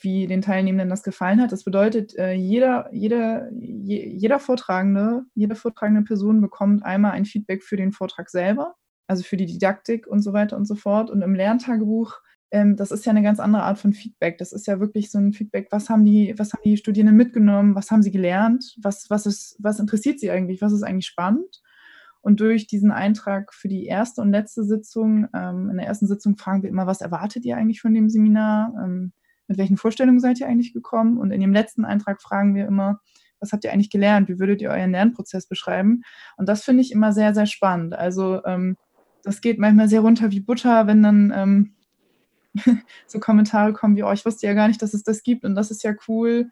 [0.00, 1.52] wie den Teilnehmenden das gefallen hat.
[1.52, 7.76] Das bedeutet, äh, jeder, jeder, jeder Vortragende, jede vortragende Person bekommt einmal ein Feedback für
[7.76, 8.74] den Vortrag selber,
[9.06, 11.10] also für die Didaktik und so weiter und so fort.
[11.10, 14.38] Und im Lerntagebuch, ähm, das ist ja eine ganz andere Art von Feedback.
[14.38, 17.74] Das ist ja wirklich so ein Feedback, was haben die, was haben die Studierenden mitgenommen,
[17.76, 21.62] was haben sie gelernt, was, was, ist, was interessiert sie eigentlich, was ist eigentlich spannend.
[22.20, 26.36] Und durch diesen Eintrag für die erste und letzte Sitzung, ähm, in der ersten Sitzung
[26.36, 28.72] fragen wir immer, was erwartet ihr eigentlich von dem Seminar?
[29.46, 31.18] Mit welchen Vorstellungen seid ihr eigentlich gekommen?
[31.18, 33.00] Und in dem letzten Eintrag fragen wir immer,
[33.40, 34.28] was habt ihr eigentlich gelernt?
[34.28, 36.02] Wie würdet ihr euren Lernprozess beschreiben?
[36.36, 37.94] Und das finde ich immer sehr, sehr spannend.
[37.94, 38.76] Also ähm,
[39.22, 41.74] das geht manchmal sehr runter wie Butter, wenn dann ähm,
[43.06, 45.54] so Kommentare kommen wie, oh, ich wusste ja gar nicht, dass es das gibt und
[45.54, 46.50] das ist ja cool.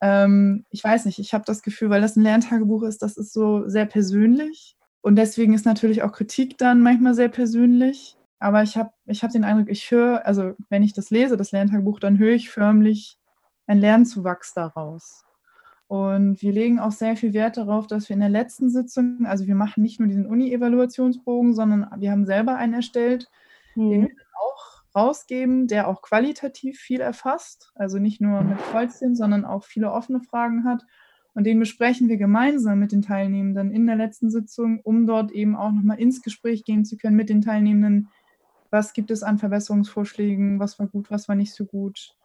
[0.00, 3.32] Ähm, ich weiß nicht, ich habe das Gefühl, weil das ein Lerntagebuch ist, das ist
[3.32, 4.76] so sehr persönlich.
[5.00, 8.16] Und deswegen ist natürlich auch Kritik dann manchmal sehr persönlich.
[8.42, 11.52] Aber ich habe ich hab den Eindruck, ich höre, also wenn ich das lese, das
[11.52, 13.16] Lerntagebuch, dann höre ich förmlich
[13.66, 15.24] einen Lernzuwachs daraus.
[15.86, 19.46] Und wir legen auch sehr viel Wert darauf, dass wir in der letzten Sitzung, also
[19.46, 23.30] wir machen nicht nur diesen Uni-Evaluationsbogen, sondern wir haben selber einen erstellt,
[23.76, 23.90] mhm.
[23.90, 29.14] den wir dann auch rausgeben, der auch qualitativ viel erfasst, also nicht nur mit Kreuzchen,
[29.14, 30.82] sondern auch viele offene Fragen hat.
[31.34, 35.54] Und den besprechen wir gemeinsam mit den Teilnehmenden in der letzten Sitzung, um dort eben
[35.54, 38.08] auch nochmal ins Gespräch gehen zu können mit den Teilnehmenden,
[38.72, 42.16] was gibt es an Verbesserungsvorschlägen, was war gut, was war nicht so gut,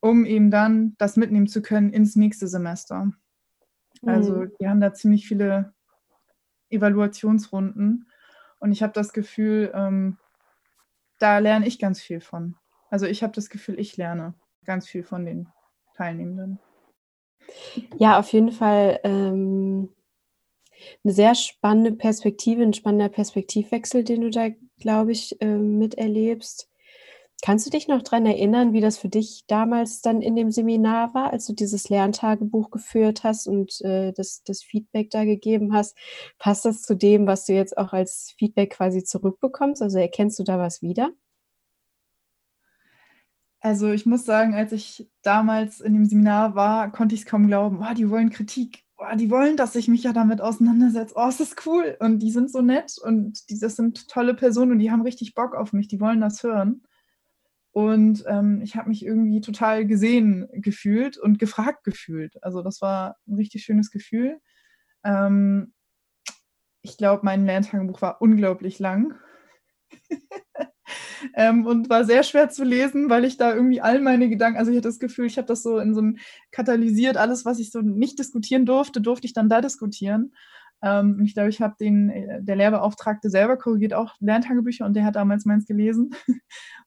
[0.00, 3.12] um eben dann das mitnehmen zu können ins nächste Semester.
[4.06, 4.52] Also mhm.
[4.58, 5.74] wir haben da ziemlich viele
[6.70, 8.06] Evaluationsrunden
[8.60, 10.16] und ich habe das Gefühl, ähm,
[11.18, 12.56] da lerne ich ganz viel von.
[12.88, 15.48] Also ich habe das Gefühl, ich lerne ganz viel von den
[15.94, 16.60] Teilnehmenden.
[17.98, 19.90] Ja, auf jeden Fall ähm,
[21.04, 24.48] eine sehr spannende Perspektive, ein spannender Perspektivwechsel, den du da,
[24.80, 26.70] glaube ich, äh, miterlebst.
[27.42, 31.14] Kannst du dich noch daran erinnern, wie das für dich damals dann in dem Seminar
[31.14, 35.96] war, als du dieses Lerntagebuch geführt hast und äh, das, das Feedback da gegeben hast?
[36.38, 39.80] Passt das zu dem, was du jetzt auch als Feedback quasi zurückbekommst?
[39.80, 41.12] Also erkennst du da was wieder?
[43.60, 47.46] Also ich muss sagen, als ich damals in dem Seminar war, konnte ich es kaum
[47.46, 47.80] glauben.
[47.82, 51.14] Oh, die wollen Kritik oh, die wollen, dass ich mich ja damit auseinandersetze.
[51.16, 51.96] Oh, es ist cool.
[52.00, 55.34] Und die sind so nett und die, das sind tolle Personen und die haben richtig
[55.34, 55.88] Bock auf mich.
[55.88, 56.82] Die wollen das hören.
[57.72, 62.42] Und ähm, ich habe mich irgendwie total gesehen gefühlt und gefragt gefühlt.
[62.42, 64.40] Also das war ein richtig schönes Gefühl.
[65.04, 65.72] Ähm,
[66.82, 69.14] ich glaube, mein Lerntagebuch war unglaublich lang.
[71.34, 74.70] ähm, und war sehr schwer zu lesen, weil ich da irgendwie all meine Gedanken, also
[74.70, 76.18] ich hatte das Gefühl, ich habe das so in so einem
[76.50, 80.32] katalysiert, alles, was ich so nicht diskutieren durfte, durfte ich dann da diskutieren.
[80.82, 85.04] Ähm, ich glaube, ich habe den, äh, der Lehrbeauftragte selber korrigiert auch Lerntagebücher und der
[85.04, 86.14] hat damals meins gelesen.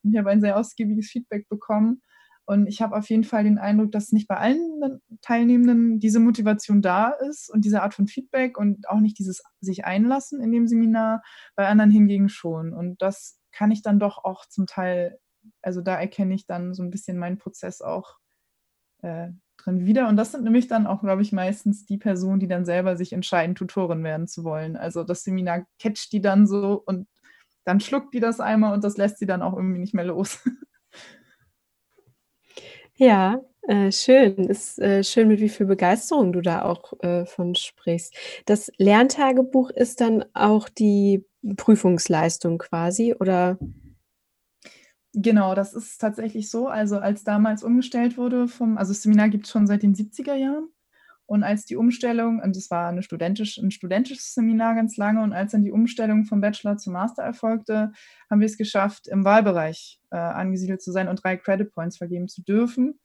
[0.03, 2.01] und ich habe ein sehr ausgiebiges Feedback bekommen.
[2.45, 6.81] Und ich habe auf jeden Fall den Eindruck, dass nicht bei allen Teilnehmenden diese Motivation
[6.81, 10.67] da ist und diese Art von Feedback und auch nicht dieses sich einlassen in dem
[10.67, 11.23] Seminar,
[11.55, 12.73] bei anderen hingegen schon.
[12.73, 15.19] Und das kann ich dann doch auch zum Teil,
[15.61, 18.17] also da erkenne ich dann so ein bisschen meinen Prozess auch
[19.01, 20.09] äh, drin wieder.
[20.09, 23.13] Und das sind nämlich dann auch, glaube ich, meistens die Personen, die dann selber sich
[23.13, 24.75] entscheiden, Tutorin werden zu wollen.
[24.75, 27.07] Also das Seminar catcht die dann so und
[27.63, 30.39] dann schluckt die das einmal und das lässt sie dann auch irgendwie nicht mehr los.
[32.95, 34.36] Ja, äh, schön.
[34.49, 38.15] Ist äh, schön, mit wie viel Begeisterung du da auch äh, von sprichst.
[38.45, 43.58] Das Lerntagebuch ist dann auch die Prüfungsleistung quasi, oder?
[45.13, 46.67] Genau, das ist tatsächlich so.
[46.67, 50.34] Also als damals umgestellt wurde vom, also das Seminar gibt es schon seit den 70er
[50.34, 50.69] Jahren.
[51.26, 55.32] Und als die Umstellung, und das war eine studentisch, ein studentisches Seminar ganz lange, und
[55.32, 57.93] als dann die Umstellung vom Bachelor zum Master erfolgte,
[58.30, 62.28] haben wir es geschafft, im Wahlbereich äh, angesiedelt zu sein und drei Credit Points vergeben
[62.28, 62.99] zu dürfen.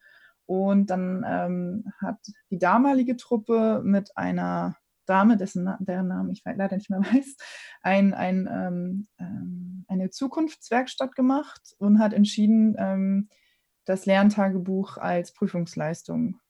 [0.48, 2.16] Und dann ähm, hat
[2.50, 7.36] die damalige Truppe mit einer Dame, dessen deren Namen ich leider nicht mehr weiß,
[7.82, 13.28] ein, ein, ähm, ähm, eine Zukunftswerkstatt gemacht und hat entschieden, ähm,
[13.84, 16.40] das Lerntagebuch als Prüfungsleistung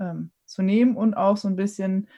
[0.00, 2.08] ähm, zu nehmen und auch so ein bisschen,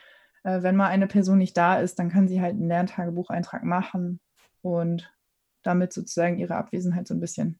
[0.43, 4.21] äh, wenn mal eine Person nicht da ist, dann kann sie halt einen Lerntagebucheintrag machen
[4.61, 5.13] und
[5.63, 7.59] damit sozusagen ihre Abwesenheit so ein bisschen,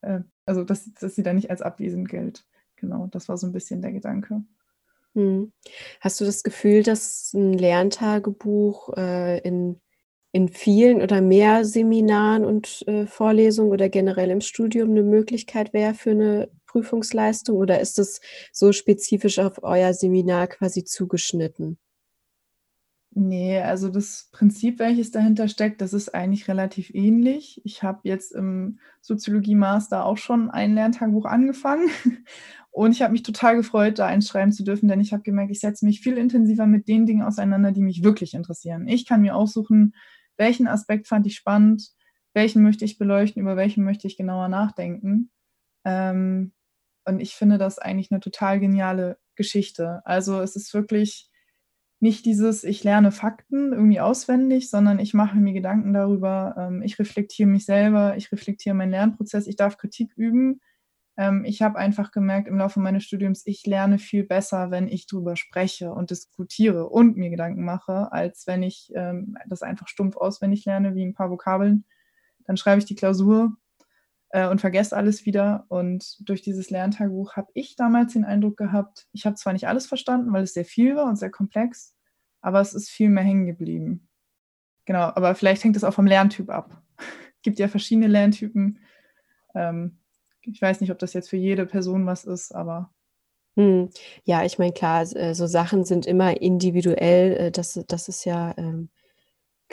[0.00, 2.46] äh, also dass, dass sie dann nicht als abwesend gilt.
[2.84, 4.42] Genau, das war so ein bisschen der Gedanke.
[5.14, 5.52] Hm.
[6.02, 9.80] Hast du das Gefühl, dass ein Lerntagebuch äh, in,
[10.32, 15.94] in vielen oder mehr Seminaren und äh, Vorlesungen oder generell im Studium eine Möglichkeit wäre
[15.94, 18.20] für eine Prüfungsleistung oder ist es
[18.52, 21.78] so spezifisch auf euer Seminar quasi zugeschnitten?
[23.16, 27.60] Nee, also das Prinzip, welches dahinter steckt, das ist eigentlich relativ ähnlich.
[27.64, 31.88] Ich habe jetzt im Soziologie-Master auch schon ein Lerntagebuch angefangen
[32.72, 35.52] und ich habe mich total gefreut, da eins schreiben zu dürfen, denn ich habe gemerkt,
[35.52, 38.88] ich setze mich viel intensiver mit den Dingen auseinander, die mich wirklich interessieren.
[38.88, 39.94] Ich kann mir aussuchen,
[40.36, 41.92] welchen Aspekt fand ich spannend,
[42.32, 45.30] welchen möchte ich beleuchten, über welchen möchte ich genauer nachdenken.
[45.84, 46.52] Ähm,
[47.04, 50.02] und ich finde das eigentlich eine total geniale Geschichte.
[50.04, 51.30] Also es ist wirklich
[52.04, 56.98] nicht dieses, ich lerne Fakten irgendwie auswendig, sondern ich mache mir Gedanken darüber, ähm, ich
[56.98, 60.60] reflektiere mich selber, ich reflektiere meinen Lernprozess, ich darf Kritik üben.
[61.16, 65.06] Ähm, ich habe einfach gemerkt im Laufe meines Studiums, ich lerne viel besser, wenn ich
[65.06, 70.18] darüber spreche und diskutiere und mir Gedanken mache, als wenn ich ähm, das einfach stumpf
[70.18, 71.86] auswendig lerne, wie ein paar Vokabeln.
[72.44, 73.56] Dann schreibe ich die Klausur
[74.34, 75.64] äh, und vergesse alles wieder.
[75.68, 79.86] Und durch dieses Lerntagebuch habe ich damals den Eindruck gehabt, ich habe zwar nicht alles
[79.86, 81.94] verstanden, weil es sehr viel war und sehr komplex,
[82.40, 84.08] aber es ist viel mehr hängen geblieben.
[84.86, 86.82] Genau, aber vielleicht hängt es auch vom Lerntyp ab.
[86.98, 87.04] Es
[87.42, 88.80] gibt ja verschiedene Lerntypen.
[89.54, 89.98] Ähm,
[90.42, 92.90] ich weiß nicht, ob das jetzt für jede Person was ist, aber
[93.56, 93.88] hm.
[94.24, 97.36] Ja, ich meine, klar, äh, so Sachen sind immer individuell.
[97.36, 98.90] Äh, das, das ist ja ähm,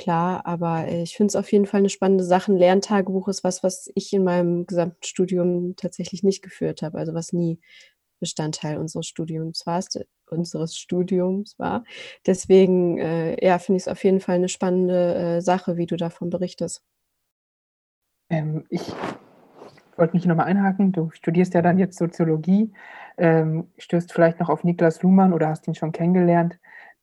[0.02, 2.52] klar, aber äh, ich finde es auf jeden Fall eine spannende Sache.
[2.52, 7.34] Lerntagebuch ist was, was ich in meinem gesamten Studium tatsächlich nicht geführt habe, also was
[7.34, 7.60] nie
[8.20, 9.84] Bestandteil unseres Studiums war,
[10.30, 11.84] unseres Studiums war.
[12.26, 15.98] Deswegen, äh, ja, finde ich es auf jeden Fall eine spannende äh, Sache, wie du
[15.98, 16.84] davon berichtest.
[18.30, 18.92] Ähm, ich
[19.98, 20.92] wollte mich nochmal einhaken.
[20.94, 22.74] Du studierst ja dann jetzt Soziologie,
[23.18, 26.58] ähm, stößt vielleicht noch auf Niklas Luhmann oder hast ihn schon kennengelernt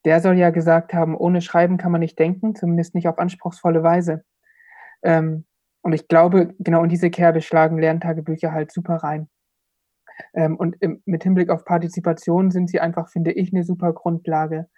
[0.09, 3.83] der soll ja gesagt haben, ohne Schreiben kann man nicht denken, zumindest nicht auf anspruchsvolle
[3.83, 4.25] Weise.
[5.03, 5.45] Ähm,
[5.83, 9.29] und ich glaube, genau in diese Kerbe schlagen Lerntagebücher halt super rein.
[10.33, 14.71] Ähm, und im, mit Hinblick auf Partizipation sind sie einfach, finde ich, eine super Grundlage,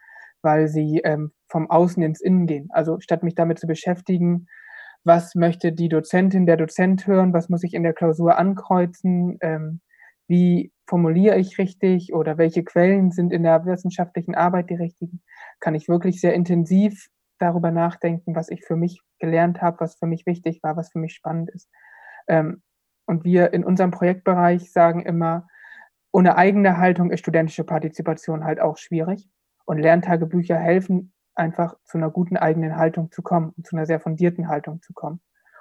[0.43, 2.67] weil sie ähm, vom Außen ins Innen gehen.
[2.73, 4.49] Also statt mich damit zu beschäftigen,
[5.05, 9.81] was möchte die Dozentin, der Dozent hören, was muss ich in der Klausur ankreuzen, ähm,
[10.31, 15.23] wie formuliere ich richtig oder welche Quellen sind in der wissenschaftlichen Arbeit die richtigen,
[15.59, 20.07] kann ich wirklich sehr intensiv darüber nachdenken, was ich für mich gelernt habe, was für
[20.07, 21.69] mich wichtig war, was für mich spannend ist.
[22.29, 22.63] Ähm,
[23.07, 25.49] und wir in unserem Projektbereich sagen immer,
[26.13, 29.29] ohne eigene Haltung ist studentische Partizipation halt auch schwierig.
[29.65, 33.99] Und Lerntagebücher helfen einfach zu einer guten eigenen Haltung zu kommen und zu einer sehr
[33.99, 35.21] fundierten Haltung zu kommen.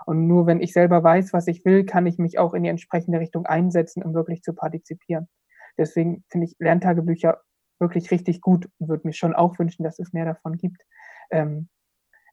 [0.10, 2.70] Und nur wenn ich selber weiß, was ich will, kann ich mich auch in die
[2.70, 5.30] entsprechende Richtung einsetzen, um wirklich zu partizipieren.
[5.78, 7.42] Deswegen finde ich Lerntagebücher
[7.78, 10.82] wirklich richtig gut und würde mir schon auch wünschen, dass es mehr davon gibt.
[11.30, 11.70] Ähm,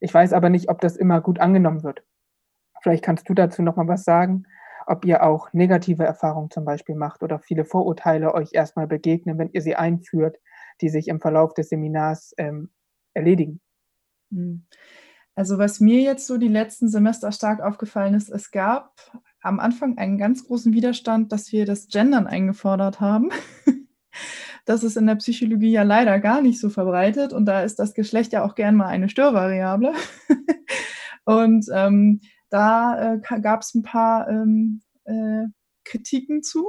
[0.00, 2.02] ich weiß aber nicht, ob das immer gut angenommen wird.
[2.80, 4.44] Vielleicht kannst du dazu noch mal was sagen,
[4.86, 9.50] ob ihr auch negative Erfahrungen zum Beispiel macht oder viele Vorurteile euch erstmal begegnen, wenn
[9.50, 10.38] ihr sie einführt,
[10.80, 12.70] die sich im Verlauf des Seminars ähm,
[13.12, 13.60] erledigen.
[14.32, 14.66] Hm.
[15.36, 18.94] Also was mir jetzt so die letzten Semester stark aufgefallen ist, es gab
[19.42, 23.30] am Anfang einen ganz großen Widerstand, dass wir das Gendern eingefordert haben.
[24.64, 27.92] das ist in der Psychologie ja leider gar nicht so verbreitet und da ist das
[27.92, 29.92] Geschlecht ja auch gern mal eine Störvariable.
[31.26, 35.44] und ähm, da äh, gab es ein paar ähm, äh,
[35.84, 36.66] Kritiken zu.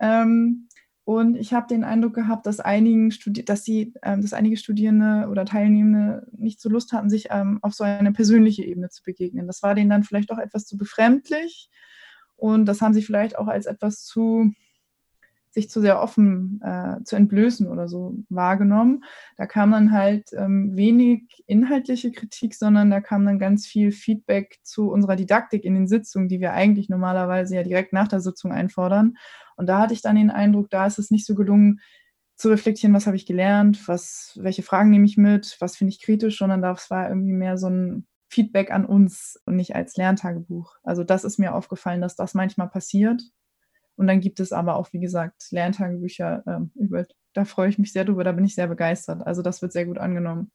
[0.00, 0.68] Ähm,
[1.04, 5.28] und ich habe den Eindruck gehabt, dass, einigen Studi dass, die, ähm, dass einige Studierende
[5.30, 9.46] oder Teilnehmende nicht so Lust hatten, sich ähm, auf so eine persönliche Ebene zu begegnen.
[9.46, 11.70] Das war denen dann vielleicht auch etwas zu befremdlich.
[12.36, 14.52] Und das haben sie vielleicht auch als etwas zu,
[15.54, 19.04] sich zu sehr offen äh, zu entblößen oder so wahrgenommen.
[19.36, 24.58] Da kam dann halt ähm, wenig inhaltliche Kritik, sondern da kam dann ganz viel Feedback
[24.62, 28.52] zu unserer Didaktik in den Sitzungen, die wir eigentlich normalerweise ja direkt nach der Sitzung
[28.52, 29.16] einfordern.
[29.56, 31.80] Und da hatte ich dann den Eindruck, da ist es nicht so gelungen,
[32.36, 36.02] zu reflektieren, was habe ich gelernt, was, welche Fragen nehme ich mit, was finde ich
[36.02, 40.74] kritisch, sondern das war irgendwie mehr so ein Feedback an uns und nicht als Lerntagebuch.
[40.82, 43.22] Also das ist mir aufgefallen, dass das manchmal passiert.
[43.96, 47.92] Und dann gibt es aber auch, wie gesagt, Lerntagebücher, ähm, über, da freue ich mich
[47.92, 49.26] sehr drüber, da bin ich sehr begeistert.
[49.26, 50.50] Also das wird sehr gut angenommen.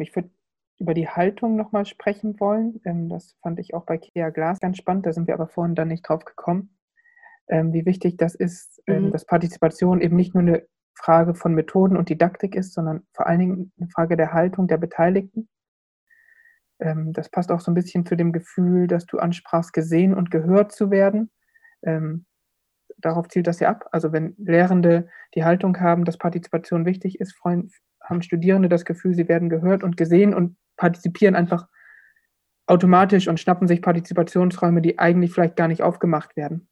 [0.00, 0.30] Ich würde
[0.78, 2.80] über die Haltung nochmal sprechen wollen.
[2.84, 5.74] Ähm, das fand ich auch bei Kea Glas ganz spannend, da sind wir aber vorhin
[5.74, 6.74] dann nicht drauf gekommen
[7.48, 9.12] ähm, wie wichtig das ist, ähm, mhm.
[9.12, 13.40] dass Partizipation eben nicht nur eine Frage von Methoden und Didaktik ist, sondern vor allen
[13.40, 15.48] Dingen eine Frage der Haltung der Beteiligten.
[16.80, 20.30] Ähm, das passt auch so ein bisschen zu dem Gefühl, dass du ansprachst, gesehen und
[20.30, 21.30] gehört zu werden.
[21.84, 22.26] Ähm,
[22.98, 23.88] darauf zielt das ja ab.
[23.92, 27.70] Also wenn Lehrende die Haltung haben, dass Partizipation wichtig ist, freuen,
[28.02, 31.68] haben Studierende das Gefühl, sie werden gehört und gesehen und partizipieren einfach
[32.66, 36.68] automatisch und schnappen sich Partizipationsräume, die eigentlich vielleicht gar nicht aufgemacht werden.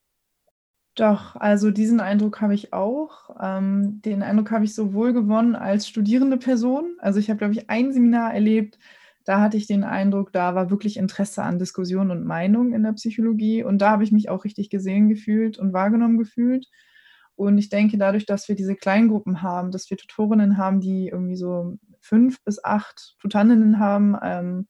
[0.94, 3.34] Doch, also diesen Eindruck habe ich auch.
[3.40, 6.96] Ähm, den Eindruck habe ich sowohl gewonnen als studierende Person.
[6.98, 8.78] Also ich habe, glaube ich, ein Seminar erlebt,
[9.24, 12.92] da hatte ich den Eindruck, da war wirklich Interesse an Diskussion und Meinung in der
[12.92, 13.62] Psychologie.
[13.62, 16.66] Und da habe ich mich auch richtig gesehen gefühlt und wahrgenommen gefühlt.
[17.34, 21.36] Und ich denke, dadurch, dass wir diese Kleingruppen haben, dass wir Tutorinnen haben, die irgendwie
[21.36, 24.68] so fünf bis acht Tutandinnen haben ähm,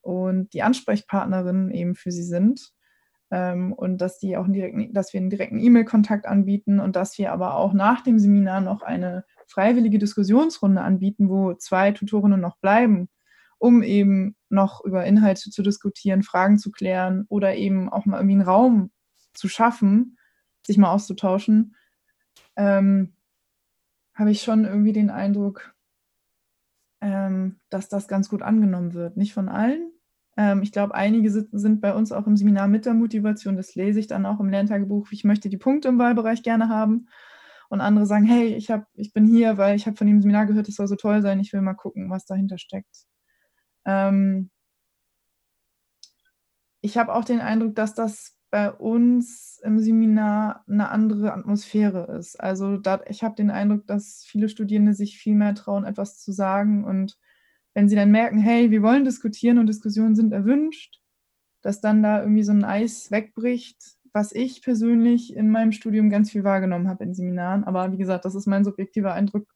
[0.00, 2.72] und die Ansprechpartnerinnen eben für sie sind,
[3.30, 7.18] ähm, und dass die auch einen direkten, dass wir einen direkten E-Mail-Kontakt anbieten und dass
[7.18, 12.58] wir aber auch nach dem Seminar noch eine freiwillige Diskussionsrunde anbieten, wo zwei Tutorinnen noch
[12.58, 13.08] bleiben,
[13.58, 18.36] um eben noch über Inhalte zu diskutieren, Fragen zu klären oder eben auch mal irgendwie
[18.36, 18.90] einen Raum
[19.34, 20.16] zu schaffen,
[20.66, 21.76] sich mal auszutauschen,
[22.56, 23.14] ähm,
[24.14, 25.74] habe ich schon irgendwie den Eindruck,
[27.00, 29.16] ähm, dass das ganz gut angenommen wird.
[29.16, 29.92] Nicht von allen,
[30.38, 33.98] ähm, ich glaube, einige sind bei uns auch im Seminar mit der Motivation, das lese
[33.98, 37.08] ich dann auch im Lerntagebuch, ich möchte die Punkte im Wahlbereich gerne haben.
[37.70, 40.46] Und andere sagen, hey, ich, hab, ich bin hier, weil ich habe von dem Seminar
[40.46, 43.07] gehört, es soll so toll sein, ich will mal gucken, was dahinter steckt.
[43.88, 44.50] Ähm
[46.80, 52.40] ich habe auch den Eindruck, dass das bei uns im Seminar eine andere Atmosphäre ist.
[52.40, 56.32] Also da, ich habe den Eindruck, dass viele Studierende sich viel mehr trauen, etwas zu
[56.32, 57.18] sagen und
[57.74, 61.00] wenn sie dann merken, hey, wir wollen diskutieren und Diskussionen sind erwünscht,
[61.60, 66.30] dass dann da irgendwie so ein Eis wegbricht, was ich persönlich in meinem Studium ganz
[66.30, 67.64] viel wahrgenommen habe in Seminaren.
[67.64, 69.46] Aber wie gesagt, das ist mein subjektiver Eindruck.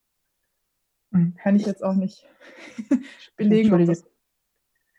[1.12, 1.34] Hm.
[1.36, 2.24] Kann ich jetzt auch nicht
[3.36, 3.86] belegen.
[3.86, 4.04] Das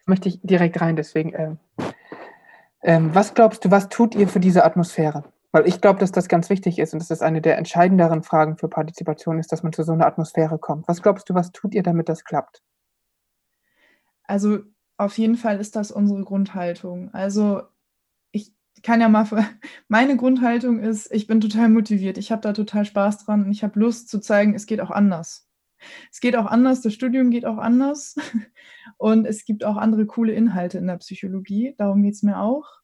[0.06, 1.34] möchte ich direkt rein, deswegen.
[1.34, 1.56] Äh,
[2.82, 5.24] äh, was glaubst du, was tut ihr für diese Atmosphäre?
[5.52, 8.58] Weil ich glaube, dass das ganz wichtig ist und dass das eine der entscheidenderen Fragen
[8.58, 10.88] für Partizipation ist, dass man zu so einer Atmosphäre kommt.
[10.88, 12.64] Was glaubst du, was tut ihr, damit das klappt?
[14.24, 14.60] Also
[14.98, 17.14] auf jeden Fall ist das unsere Grundhaltung.
[17.14, 17.62] Also
[18.32, 18.52] ich
[18.84, 19.26] kann ja mal,
[19.88, 23.64] meine Grundhaltung ist, ich bin total motiviert, ich habe da total Spaß dran und ich
[23.64, 25.48] habe Lust zu zeigen, es geht auch anders.
[26.12, 28.16] Es geht auch anders, das Studium geht auch anders
[29.04, 32.80] und es gibt auch andere coole Inhalte in der Psychologie, darum geht es mir auch.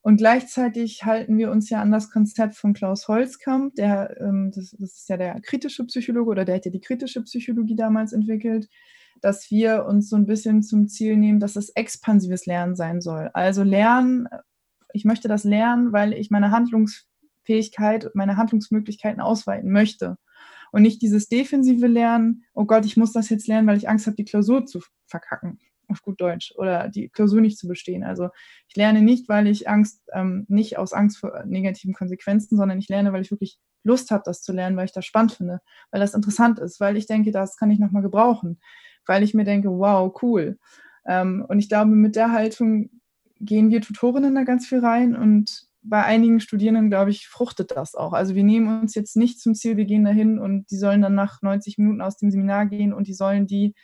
[0.00, 4.72] Und gleichzeitig halten wir uns ja an das Konzept von Klaus Holzkamp, der, ähm, das,
[4.72, 8.68] ist ja der kritische Psychologe oder der hat ja die kritische Psychologie damals entwickelt,
[9.20, 13.30] dass wir uns so ein bisschen zum Ziel nehmen, dass es expansives Lernen sein soll.
[13.32, 14.26] Also Lernen,
[14.92, 20.16] ich möchte das lernen, weil ich meine Handlungsfähigkeit, meine Handlungsmöglichkeiten ausweiten möchte.
[20.72, 24.06] Und nicht dieses defensive Lernen, oh Gott, ich muss das jetzt lernen, weil ich Angst
[24.06, 28.02] habe, die Klausur zu verkacken, auf gut Deutsch, oder die Klausur nicht zu bestehen.
[28.02, 28.30] Also
[28.68, 32.88] ich lerne nicht, weil ich Angst, ähm, nicht aus Angst vor negativen Konsequenzen, sondern ich
[32.88, 36.00] lerne, weil ich wirklich Lust habe, das zu lernen, weil ich das spannend finde, weil
[36.00, 38.58] das interessant ist, weil ich denke, das kann ich nochmal gebrauchen
[39.06, 40.58] weil ich mir denke, wow, cool.
[41.06, 42.90] Ähm, und ich glaube, mit der Haltung
[43.40, 47.94] gehen wir Tutorinnen da ganz viel rein und bei einigen Studierenden, glaube ich, fruchtet das
[47.94, 48.12] auch.
[48.12, 51.14] Also wir nehmen uns jetzt nicht zum Ziel, wir gehen dahin und die sollen dann
[51.14, 53.74] nach 90 Minuten aus dem Seminar gehen und die sollen die,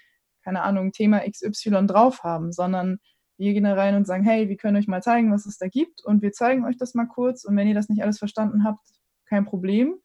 [0.45, 2.99] keine Ahnung, Thema XY drauf haben, sondern
[3.37, 5.69] wir gehen da rein und sagen, hey, wir können euch mal zeigen, was es da
[5.69, 8.65] gibt und wir zeigen euch das mal kurz und wenn ihr das nicht alles verstanden
[8.65, 8.87] habt,
[9.27, 9.97] kein Problem.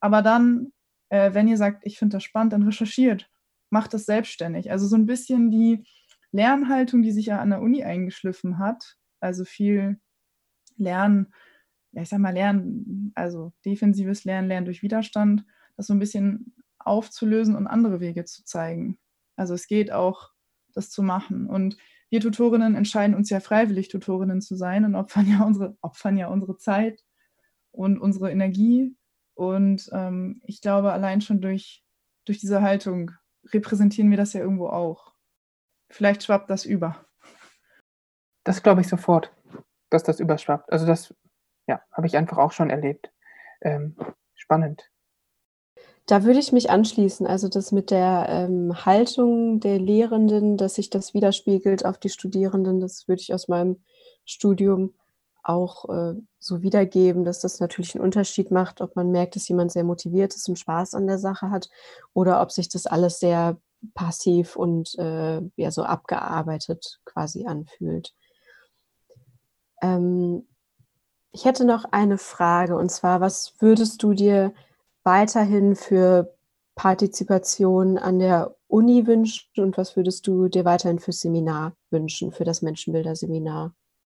[0.00, 0.72] Aber dann,
[1.08, 3.30] äh, wenn ihr sagt, ich finde das spannend, dann recherchiert
[3.70, 4.70] macht das selbstständig.
[4.70, 5.84] Also so ein bisschen die
[6.32, 9.98] Lernhaltung, die sich ja an der Uni eingeschliffen hat, also viel
[10.80, 11.32] Lernen,
[11.92, 15.44] ja, ich sag mal Lernen, also defensives Lernen, Lernen durch Widerstand,
[15.76, 18.98] das so ein bisschen aufzulösen und andere Wege zu zeigen.
[19.36, 20.30] Also es geht auch,
[20.74, 21.46] das zu machen.
[21.46, 21.76] Und
[22.10, 26.28] wir Tutorinnen entscheiden uns ja freiwillig, Tutorinnen zu sein und opfern ja unsere, opfern ja
[26.28, 27.04] unsere Zeit
[27.70, 28.96] und unsere Energie.
[29.34, 31.84] Und ähm, ich glaube, allein schon durch,
[32.24, 33.12] durch diese Haltung
[33.46, 35.14] repräsentieren wir das ja irgendwo auch.
[35.88, 37.04] Vielleicht schwappt das über.
[38.44, 39.32] Das glaube ich sofort,
[39.90, 40.72] dass das überschwappt.
[40.72, 41.14] Also das,
[41.66, 43.12] ja, habe ich einfach auch schon erlebt.
[43.60, 43.96] Ähm,
[44.34, 44.90] spannend.
[46.06, 47.26] Da würde ich mich anschließen.
[47.26, 52.80] Also das mit der ähm, Haltung der Lehrenden, dass sich das widerspiegelt auf die Studierenden,
[52.80, 53.80] das würde ich aus meinem
[54.24, 54.94] Studium
[55.42, 59.72] auch äh, so wiedergeben, dass das natürlich einen Unterschied macht, ob man merkt, dass jemand
[59.72, 61.68] sehr motiviert ist und Spaß an der Sache hat
[62.12, 63.58] oder ob sich das alles sehr
[63.94, 68.14] passiv und äh, ja so abgearbeitet quasi anfühlt.
[69.80, 70.46] Ähm,
[71.32, 74.52] ich hätte noch eine Frage und zwar, was würdest du dir
[75.04, 76.34] weiterhin für
[76.74, 82.44] Partizipation an der Uni wünschen und was würdest du dir weiterhin fürs Seminar wünschen, für
[82.44, 83.74] das Menschenbilder-Seminar?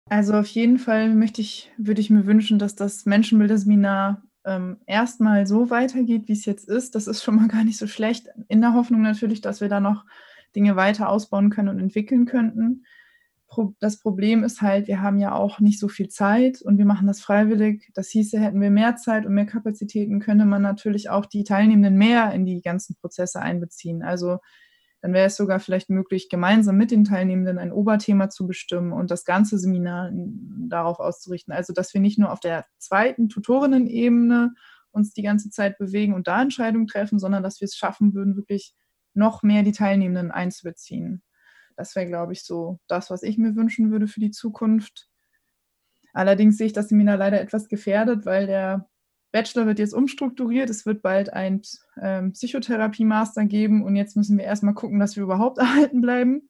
[0.10, 5.48] Also auf jeden Fall möchte ich, würde ich mir wünschen, dass das Menschenbilderseminar ähm, erstmal
[5.48, 8.28] so weitergeht, wie es jetzt ist, das ist schon mal gar nicht so schlecht.
[8.48, 10.06] In der Hoffnung natürlich, dass wir da noch
[10.56, 12.86] Dinge weiter ausbauen können und entwickeln könnten.
[13.80, 17.08] Das Problem ist halt, wir haben ja auch nicht so viel Zeit und wir machen
[17.08, 17.92] das freiwillig.
[17.94, 21.98] Das hieße, hätten wir mehr Zeit und mehr Kapazitäten, könnte man natürlich auch die Teilnehmenden
[21.98, 24.04] mehr in die ganzen Prozesse einbeziehen.
[24.04, 24.38] Also
[25.02, 29.10] dann wäre es sogar vielleicht möglich, gemeinsam mit den Teilnehmenden ein Oberthema zu bestimmen und
[29.10, 31.54] das ganze Seminar darauf auszurichten.
[31.54, 34.54] Also, dass wir nicht nur auf der zweiten Tutorinnen-Ebene
[34.92, 38.36] uns die ganze Zeit bewegen und da Entscheidungen treffen, sondern dass wir es schaffen würden,
[38.36, 38.76] wirklich
[39.14, 41.24] noch mehr die Teilnehmenden einzubeziehen.
[41.76, 45.08] Das wäre, glaube ich, so das, was ich mir wünschen würde für die Zukunft.
[46.14, 48.90] Allerdings sehe ich das Seminar leider etwas gefährdet, weil der
[49.32, 50.70] Bachelor wird jetzt umstrukturiert.
[50.70, 51.62] Es wird bald ein
[52.02, 56.50] ähm, Psychotherapie-Master geben und jetzt müssen wir erstmal gucken, dass wir überhaupt erhalten bleiben.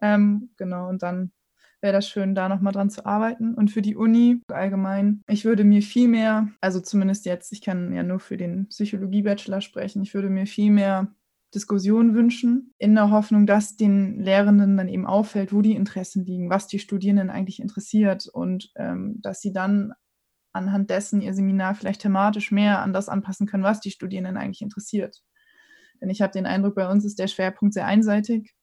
[0.00, 1.32] Ähm, genau, und dann
[1.80, 3.54] wäre das schön, da nochmal dran zu arbeiten.
[3.54, 7.92] Und für die Uni allgemein, ich würde mir viel mehr, also zumindest jetzt, ich kann
[7.92, 11.08] ja nur für den Psychologie-Bachelor sprechen, ich würde mir viel mehr
[11.54, 16.50] Diskussion wünschen, in der Hoffnung, dass den Lehrenden dann eben auffällt, wo die Interessen liegen,
[16.50, 19.92] was die Studierenden eigentlich interessiert und ähm, dass sie dann
[20.52, 24.62] anhand dessen ihr Seminar vielleicht thematisch mehr an das anpassen können, was die Studierenden eigentlich
[24.62, 25.22] interessiert.
[26.00, 28.54] Denn ich habe den Eindruck, bei uns ist der Schwerpunkt sehr einseitig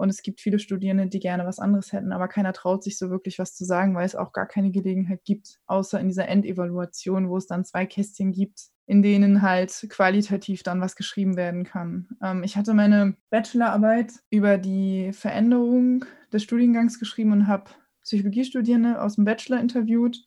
[0.00, 3.10] und es gibt viele Studierende, die gerne was anderes hätten, aber keiner traut sich so
[3.10, 7.28] wirklich was zu sagen, weil es auch gar keine Gelegenheit gibt, außer in dieser Endevaluation,
[7.28, 12.08] wo es dann zwei Kästchen gibt, in denen halt qualitativ dann was geschrieben werden kann.
[12.22, 17.70] Ähm, ich hatte meine Bachelorarbeit über die Veränderung des Studiengangs geschrieben und habe
[18.02, 20.24] Psychologiestudierende aus dem Bachelor interviewt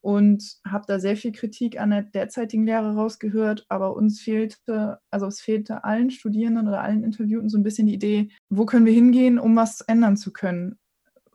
[0.00, 5.26] und habe da sehr viel Kritik an der derzeitigen Lehre rausgehört, aber uns fehlte, also
[5.26, 8.94] es fehlte allen Studierenden oder allen Interviewten so ein bisschen die Idee, wo können wir
[8.94, 10.78] hingehen, um was ändern zu können?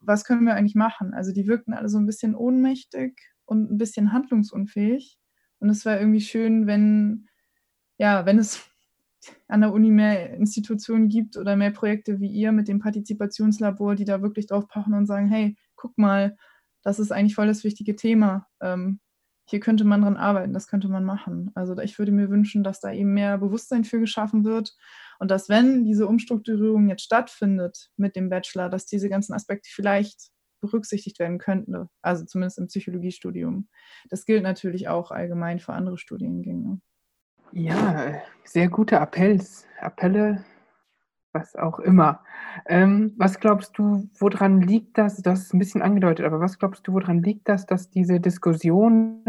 [0.01, 1.13] Was können wir eigentlich machen?
[1.13, 5.20] Also die wirkten alle so ein bisschen ohnmächtig und ein bisschen handlungsunfähig.
[5.59, 7.28] Und es war irgendwie schön, wenn,
[7.97, 8.68] ja, wenn es
[9.47, 14.05] an der Uni mehr Institutionen gibt oder mehr Projekte wie ihr mit dem Partizipationslabor, die
[14.05, 16.36] da wirklich drauf pochen und sagen, hey, guck mal,
[16.86, 18.47] das ist eigentlich voll das wichtige Thema.
[18.61, 18.99] Ähm,
[19.47, 21.51] hier könnte man dran arbeiten, das könnte man machen.
[21.55, 24.75] Also ich würde mir wünschen, dass da eben mehr Bewusstsein für geschaffen wird
[25.19, 30.29] und dass, wenn diese Umstrukturierung jetzt stattfindet mit dem Bachelor, dass diese ganzen Aspekte vielleicht
[30.61, 33.67] berücksichtigt werden könnten, also zumindest im Psychologiestudium.
[34.09, 36.79] Das gilt natürlich auch allgemein für andere Studiengänge.
[37.51, 39.65] Ja, sehr gute Appells.
[39.79, 40.43] Appelle
[41.36, 42.23] was auch immer.
[42.65, 45.21] Ähm, was glaubst du, woran liegt das?
[45.21, 49.23] Das ist ein bisschen angedeutet, aber was glaubst du, woran liegt das, dass diese Diskussionen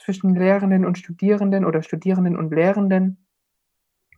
[0.00, 3.26] zwischen Lehrenden und Studierenden oder Studierenden und Lehrenden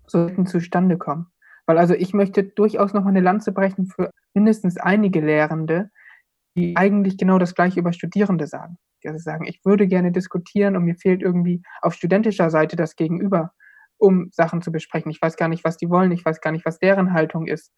[0.07, 1.29] sollten zustande kommen?
[1.65, 5.91] Weil also ich möchte durchaus noch mal eine Lanze brechen für mindestens einige Lehrende,
[6.57, 8.77] die eigentlich genau das Gleiche über Studierende sagen.
[9.03, 12.97] Die also sagen, ich würde gerne diskutieren und mir fehlt irgendwie auf studentischer Seite das
[12.97, 13.53] Gegenüber
[14.01, 15.11] um Sachen zu besprechen.
[15.11, 16.13] Ich weiß gar nicht, was die wollen.
[16.13, 17.73] Ich weiß gar nicht, was deren Haltung ist.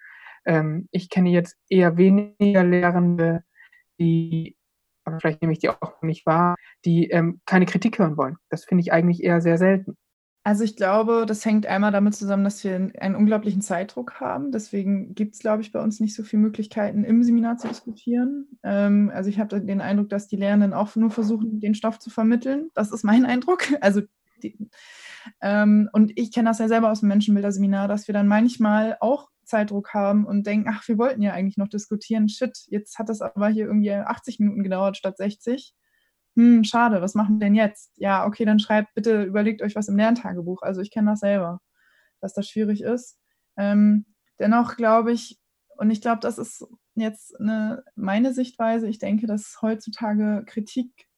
[0.44, 3.44] Ähm, ich kenne jetzt eher weniger Lehrende,
[3.98, 4.56] die,
[5.04, 8.36] aber vielleicht nehme ich die auch nicht wahr, die ähm, keine Kritik hören wollen.
[8.48, 9.96] Das finde ich eigentlich eher sehr selten.
[10.44, 14.50] Also ich glaube, das hängt einmal damit zusammen, dass wir einen unglaublichen Zeitdruck haben.
[14.50, 18.48] Deswegen gibt es, glaube ich, bei uns nicht so viele Möglichkeiten, im Seminar zu diskutieren.
[18.64, 22.10] Ähm, also ich habe den Eindruck, dass die Lehrenden auch nur versuchen, den Stoff zu
[22.10, 22.70] vermitteln.
[22.74, 23.68] Das ist mein Eindruck.
[23.80, 24.02] Also
[24.42, 24.58] die,
[25.40, 29.28] ähm, und ich kenne das ja selber aus dem Menschenbilderseminar, dass wir dann manchmal auch
[29.44, 32.28] Zeitdruck haben und denken, ach, wir wollten ja eigentlich noch diskutieren.
[32.28, 35.74] Shit, jetzt hat das aber hier irgendwie 80 Minuten gedauert statt 60.
[36.36, 37.92] Hm, schade, was machen wir denn jetzt?
[37.96, 40.62] Ja, okay, dann schreibt bitte, überlegt euch was im Lerntagebuch.
[40.62, 41.60] Also ich kenne das selber,
[42.20, 43.18] dass das schwierig ist.
[43.56, 44.06] Ähm,
[44.38, 45.38] dennoch glaube ich,
[45.76, 46.64] und ich glaube, das ist
[46.94, 51.08] jetzt eine, meine Sichtweise, ich denke, dass heutzutage Kritik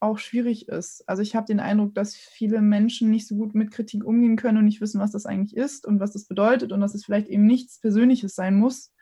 [0.00, 1.08] auch schwierig ist.
[1.08, 4.58] Also ich habe den Eindruck, dass viele Menschen nicht so gut mit Kritik umgehen können
[4.58, 7.28] und nicht wissen, was das eigentlich ist und was das bedeutet und dass es vielleicht
[7.28, 8.92] eben nichts Persönliches sein muss,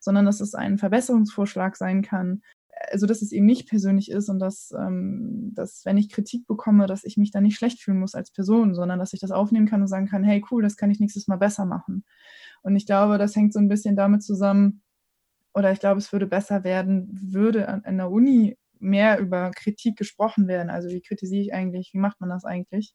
[0.00, 2.42] sondern dass es ein Verbesserungsvorschlag sein kann.
[2.90, 6.86] Also dass es eben nicht persönlich ist und dass, ähm, dass, wenn ich Kritik bekomme,
[6.86, 9.66] dass ich mich da nicht schlecht fühlen muss als Person, sondern dass ich das aufnehmen
[9.66, 12.04] kann und sagen kann, hey cool, das kann ich nächstes Mal besser machen.
[12.62, 14.82] Und ich glaube, das hängt so ein bisschen damit zusammen,
[15.54, 19.96] oder ich glaube, es würde besser werden, würde an, an der Uni mehr über Kritik
[19.96, 20.70] gesprochen werden.
[20.70, 22.94] Also wie kritisiere ich eigentlich, wie macht man das eigentlich?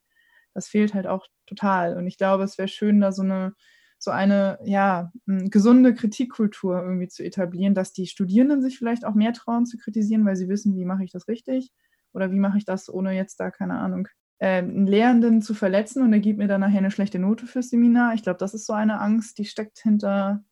[0.54, 1.98] Das fehlt halt auch total.
[1.98, 3.54] Und ich glaube, es wäre schön, da so eine,
[3.98, 9.34] so eine ja, gesunde Kritikkultur irgendwie zu etablieren, dass die Studierenden sich vielleicht auch mehr
[9.34, 11.72] trauen zu kritisieren, weil sie wissen, wie mache ich das richtig
[12.14, 14.08] oder wie mache ich das, ohne jetzt da, keine Ahnung,
[14.40, 17.70] äh, einen Lehrenden zu verletzen und er gibt mir dann nachher eine schlechte Note fürs
[17.70, 18.14] Seminar.
[18.14, 20.44] Ich glaube, das ist so eine Angst, die steckt hinter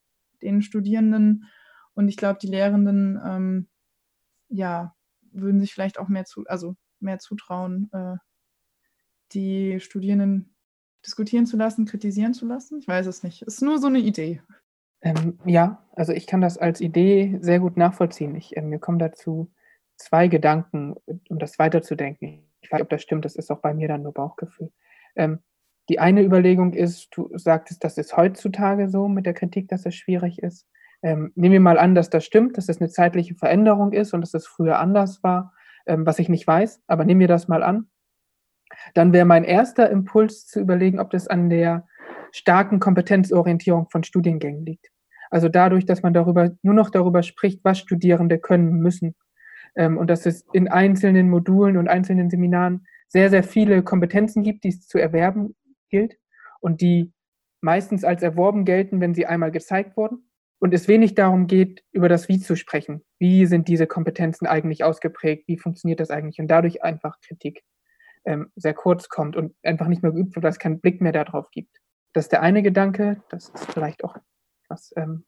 [0.41, 1.45] den Studierenden.
[1.93, 3.67] Und ich glaube, die Lehrenden, ähm,
[4.49, 4.93] ja,
[5.41, 8.15] würden sich vielleicht auch mehr zu, also mehr zutrauen, äh,
[9.33, 10.55] die Studierenden
[11.05, 12.79] diskutieren zu lassen, kritisieren zu lassen?
[12.79, 13.41] Ich weiß es nicht.
[13.43, 14.41] Es ist nur so eine Idee.
[15.01, 18.35] Ähm, ja, also ich kann das als Idee sehr gut nachvollziehen.
[18.35, 19.51] Ich, äh, mir kommen dazu
[19.95, 22.43] zwei Gedanken, um das weiterzudenken.
[22.61, 24.71] Ich weiß nicht, ob das stimmt, das ist auch bei mir dann nur Bauchgefühl.
[25.15, 25.39] Ähm,
[25.89, 29.95] die eine Überlegung ist, du sagtest, das ist heutzutage so mit der Kritik, dass es
[29.95, 30.67] schwierig ist.
[31.03, 34.21] Ähm, nehmen wir mal an, dass das stimmt, dass das eine zeitliche Veränderung ist und
[34.21, 35.53] dass es früher anders war,
[35.85, 37.87] ähm, was ich nicht weiß, aber nehmen wir das mal an.
[38.93, 41.87] Dann wäre mein erster Impuls zu überlegen, ob das an der
[42.31, 44.87] starken Kompetenzorientierung von Studiengängen liegt.
[45.29, 49.15] Also dadurch, dass man darüber nur noch darüber spricht, was Studierende können müssen
[49.75, 54.63] ähm, und dass es in einzelnen Modulen und einzelnen Seminaren sehr, sehr viele Kompetenzen gibt,
[54.63, 55.55] die es zu erwerben
[55.89, 56.17] gilt
[56.59, 57.13] und die
[57.61, 60.26] meistens als erworben gelten, wenn sie einmal gezeigt wurden.
[60.59, 63.03] Und es wenig darum geht, über das Wie zu sprechen.
[63.19, 65.47] Wie sind diese Kompetenzen eigentlich ausgeprägt?
[65.47, 66.39] Wie funktioniert das eigentlich?
[66.39, 67.63] Und dadurch einfach Kritik
[68.25, 71.11] ähm, sehr kurz kommt und einfach nicht mehr geübt wird, weil es keinen Blick mehr
[71.11, 71.77] darauf gibt.
[72.13, 73.21] Das ist der eine Gedanke.
[73.29, 74.17] Das ist vielleicht auch
[74.67, 75.25] was, ähm,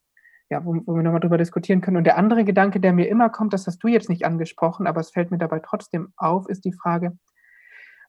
[0.50, 1.98] ja, wo, wo wir nochmal drüber diskutieren können.
[1.98, 5.00] Und der andere Gedanke, der mir immer kommt, das hast du jetzt nicht angesprochen, aber
[5.00, 7.18] es fällt mir dabei trotzdem auf, ist die Frage,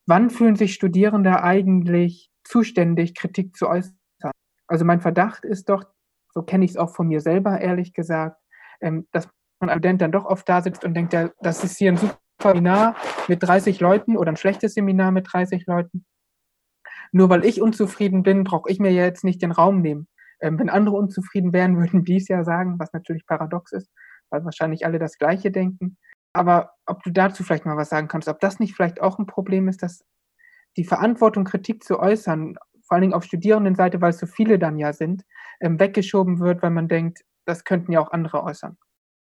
[0.07, 3.95] wann fühlen sich Studierende eigentlich zuständig, Kritik zu äußern?
[4.67, 5.85] Also mein Verdacht ist doch,
[6.33, 8.37] so kenne ich es auch von mir selber, ehrlich gesagt,
[8.81, 9.29] ähm, dass
[9.59, 11.97] man als Student dann doch oft da sitzt und denkt, ja, das ist hier ein
[11.97, 12.95] super Seminar
[13.27, 16.05] mit 30 Leuten oder ein schlechtes Seminar mit 30 Leuten.
[17.11, 20.07] Nur weil ich unzufrieden bin, brauche ich mir ja jetzt nicht den Raum nehmen.
[20.39, 23.89] Ähm, wenn andere unzufrieden wären, würden die es ja sagen, was natürlich paradox ist,
[24.29, 25.97] weil wahrscheinlich alle das Gleiche denken.
[26.33, 29.25] Aber ob du dazu vielleicht mal was sagen kannst, ob das nicht vielleicht auch ein
[29.25, 30.03] Problem ist, dass
[30.77, 32.55] die Verantwortung, Kritik zu äußern,
[32.87, 35.23] vor allen Dingen auf Studierendenseite, weil es so viele dann ja sind,
[35.61, 38.77] ähm, weggeschoben wird, weil man denkt, das könnten ja auch andere äußern.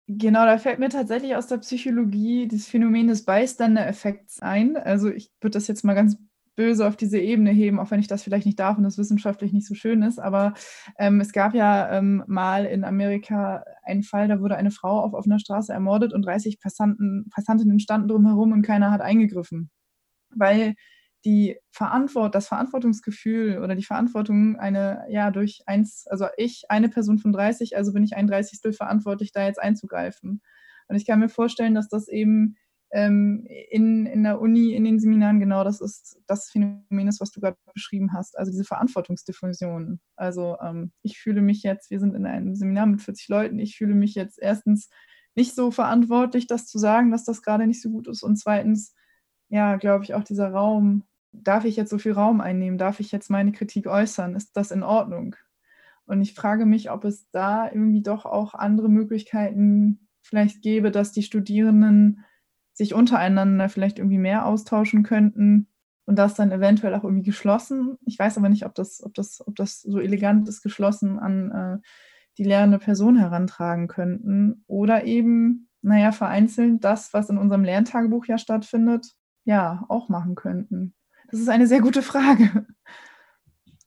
[0.08, 4.76] Genau, da fällt mir tatsächlich aus der Psychologie das Phänomen des Bystander-Effekts ein.
[4.76, 6.16] Also ich würde das jetzt mal ganz
[6.54, 9.52] böse auf diese Ebene heben, auch wenn ich das vielleicht nicht darf und das wissenschaftlich
[9.52, 10.18] nicht so schön ist.
[10.18, 10.54] Aber
[10.98, 15.14] ähm, es gab ja ähm, mal in Amerika einen Fall, da wurde eine Frau auf
[15.14, 19.70] offener Straße ermordet und 30 Passanten, Passantinnen standen drumherum und keiner hat eingegriffen.
[20.34, 20.74] Weil
[21.24, 27.18] die Verantwort, das Verantwortungsgefühl oder die Verantwortung eine, ja, durch eins, also ich, eine Person
[27.18, 30.42] von 30, also bin ich ein Dreißigstel verantwortlich, da jetzt einzugreifen.
[30.88, 32.56] Und ich kann mir vorstellen, dass das eben
[32.92, 37.30] ähm, in, in der Uni, in den Seminaren genau das ist, das Phänomen ist, was
[37.30, 38.38] du gerade beschrieben hast.
[38.38, 40.00] Also diese Verantwortungsdiffusion.
[40.16, 43.76] Also ähm, ich fühle mich jetzt, wir sind in einem Seminar mit 40 Leuten, ich
[43.76, 44.90] fühle mich jetzt erstens
[45.34, 48.22] nicht so verantwortlich, das zu sagen, dass das gerade nicht so gut ist.
[48.22, 48.94] Und zweitens,
[49.48, 52.78] ja, glaube ich, auch dieser Raum, darf ich jetzt so viel Raum einnehmen?
[52.78, 54.34] Darf ich jetzt meine Kritik äußern?
[54.34, 55.36] Ist das in Ordnung?
[56.04, 61.12] Und ich frage mich, ob es da irgendwie doch auch andere Möglichkeiten vielleicht gäbe, dass
[61.12, 62.24] die Studierenden
[62.72, 65.68] sich untereinander vielleicht irgendwie mehr austauschen könnten
[66.04, 67.98] und das dann eventuell auch irgendwie geschlossen.
[68.06, 71.50] Ich weiß aber nicht, ob das, ob das, ob das so elegant ist, geschlossen an
[71.50, 71.78] äh,
[72.38, 74.64] die lehrende Person herantragen könnten.
[74.66, 79.14] Oder eben, naja, vereinzelt das, was in unserem Lerntagebuch ja stattfindet,
[79.44, 80.94] ja, auch machen könnten.
[81.32, 82.66] Das ist eine sehr gute Frage.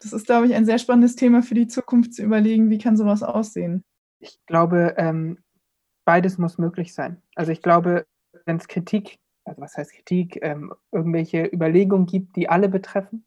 [0.01, 2.97] Das ist, glaube ich, ein sehr spannendes Thema für die Zukunft zu überlegen, wie kann
[2.97, 3.83] sowas aussehen.
[4.19, 5.39] Ich glaube, ähm,
[6.05, 7.21] beides muss möglich sein.
[7.35, 8.05] Also ich glaube,
[8.45, 13.25] wenn es Kritik, also was heißt Kritik, ähm, irgendwelche Überlegungen gibt, die alle betreffen,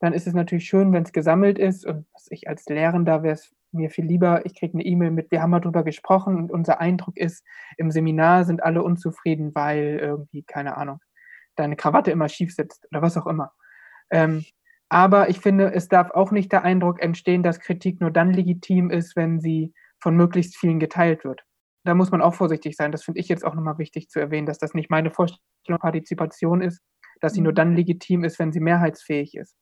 [0.00, 1.86] dann ist es natürlich schön, wenn es gesammelt ist.
[1.86, 5.30] Und was ich als Lehrender wäre es mir viel lieber, ich kriege eine E-Mail mit,
[5.30, 7.44] wir haben mal drüber gesprochen und unser Eindruck ist,
[7.78, 10.98] im Seminar sind alle unzufrieden, weil irgendwie, keine Ahnung,
[11.56, 13.52] deine Krawatte immer schief sitzt oder was auch immer.
[14.10, 14.44] Ähm,
[14.88, 18.90] aber ich finde, es darf auch nicht der Eindruck entstehen, dass Kritik nur dann legitim
[18.90, 21.44] ist, wenn sie von möglichst vielen geteilt wird
[21.84, 22.92] da muss man auch vorsichtig sein.
[22.92, 26.60] Das finde ich jetzt auch nochmal wichtig zu erwähnen, dass das nicht meine Vorstellung Partizipation
[26.60, 26.80] ist,
[27.20, 27.56] dass sie nur mhm.
[27.56, 29.56] dann legitim ist, wenn sie mehrheitsfähig ist.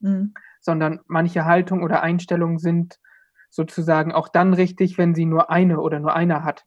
[0.00, 0.34] Mhm.
[0.60, 2.98] Sondern manche Haltungen oder Einstellungen sind
[3.50, 6.64] sozusagen auch dann richtig, wenn sie nur eine oder nur einer hat.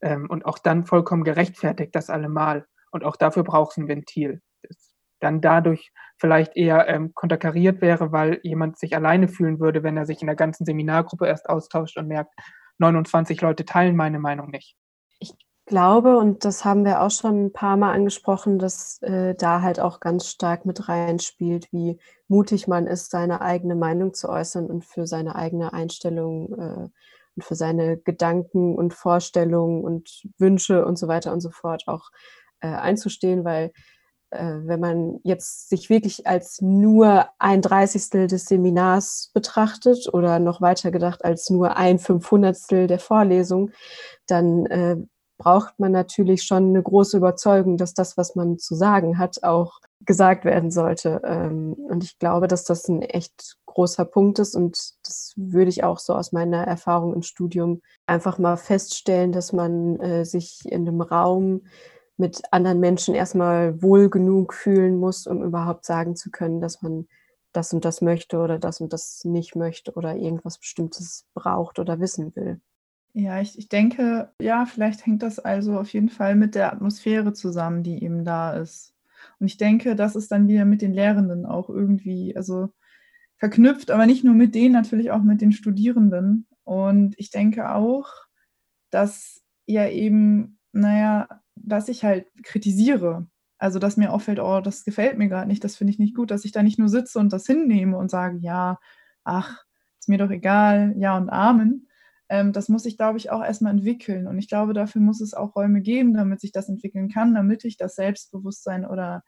[0.00, 2.66] Ähm, und auch dann vollkommen gerechtfertigt, das allemal.
[2.90, 4.40] Und auch dafür braucht es ein Ventil.
[4.62, 4.88] Das
[5.20, 10.06] dann dadurch vielleicht eher ähm, konterkariert wäre, weil jemand sich alleine fühlen würde, wenn er
[10.06, 12.34] sich in der ganzen Seminargruppe erst austauscht und merkt,
[12.78, 14.76] 29 Leute teilen meine Meinung nicht.
[15.18, 15.34] Ich
[15.66, 19.80] glaube, und das haben wir auch schon ein paar Mal angesprochen, dass äh, da halt
[19.80, 24.84] auch ganz stark mit reinspielt, wie mutig man ist, seine eigene Meinung zu äußern und
[24.84, 26.88] für seine eigene Einstellung äh,
[27.36, 32.10] und für seine Gedanken und Vorstellungen und Wünsche und so weiter und so fort auch
[32.60, 33.72] äh, einzustehen, weil
[34.30, 40.60] äh, wenn man jetzt sich wirklich als nur ein Dreißigstel des Seminars betrachtet oder noch
[40.60, 43.70] weiter gedacht als nur ein Fünfhundertstel der Vorlesung,
[44.26, 44.96] dann äh,
[45.38, 49.78] braucht man natürlich schon eine große Überzeugung, dass das, was man zu sagen hat, auch
[50.04, 51.22] gesagt werden sollte.
[51.24, 55.84] Ähm, und ich glaube, dass das ein echt großer Punkt ist und das würde ich
[55.84, 60.88] auch so aus meiner Erfahrung im Studium einfach mal feststellen, dass man äh, sich in
[60.88, 61.62] einem Raum
[62.18, 67.06] mit anderen Menschen erstmal wohl genug fühlen muss, um überhaupt sagen zu können, dass man
[67.52, 72.00] das und das möchte oder das und das nicht möchte oder irgendwas Bestimmtes braucht oder
[72.00, 72.60] wissen will.
[73.14, 77.32] Ja, ich, ich denke, ja, vielleicht hängt das also auf jeden Fall mit der Atmosphäre
[77.32, 78.94] zusammen, die eben da ist.
[79.40, 82.68] Und ich denke, das ist dann wieder mit den Lehrenden auch irgendwie, also
[83.36, 86.46] verknüpft, aber nicht nur mit denen, natürlich auch mit den Studierenden.
[86.64, 88.08] Und ich denke auch,
[88.90, 91.28] dass ja eben, naja,
[91.64, 93.26] dass ich halt kritisiere.
[93.58, 96.30] Also, dass mir auffällt, oh, das gefällt mir gerade nicht, das finde ich nicht gut,
[96.30, 98.78] dass ich da nicht nur sitze und das hinnehme und sage, ja,
[99.24, 99.64] ach,
[99.98, 101.88] ist mir doch egal, ja und Amen.
[102.28, 104.26] Ähm, das muss ich, glaube ich, auch erstmal entwickeln.
[104.28, 107.64] Und ich glaube, dafür muss es auch Räume geben, damit sich das entwickeln kann, damit
[107.64, 109.22] ich das Selbstbewusstsein oder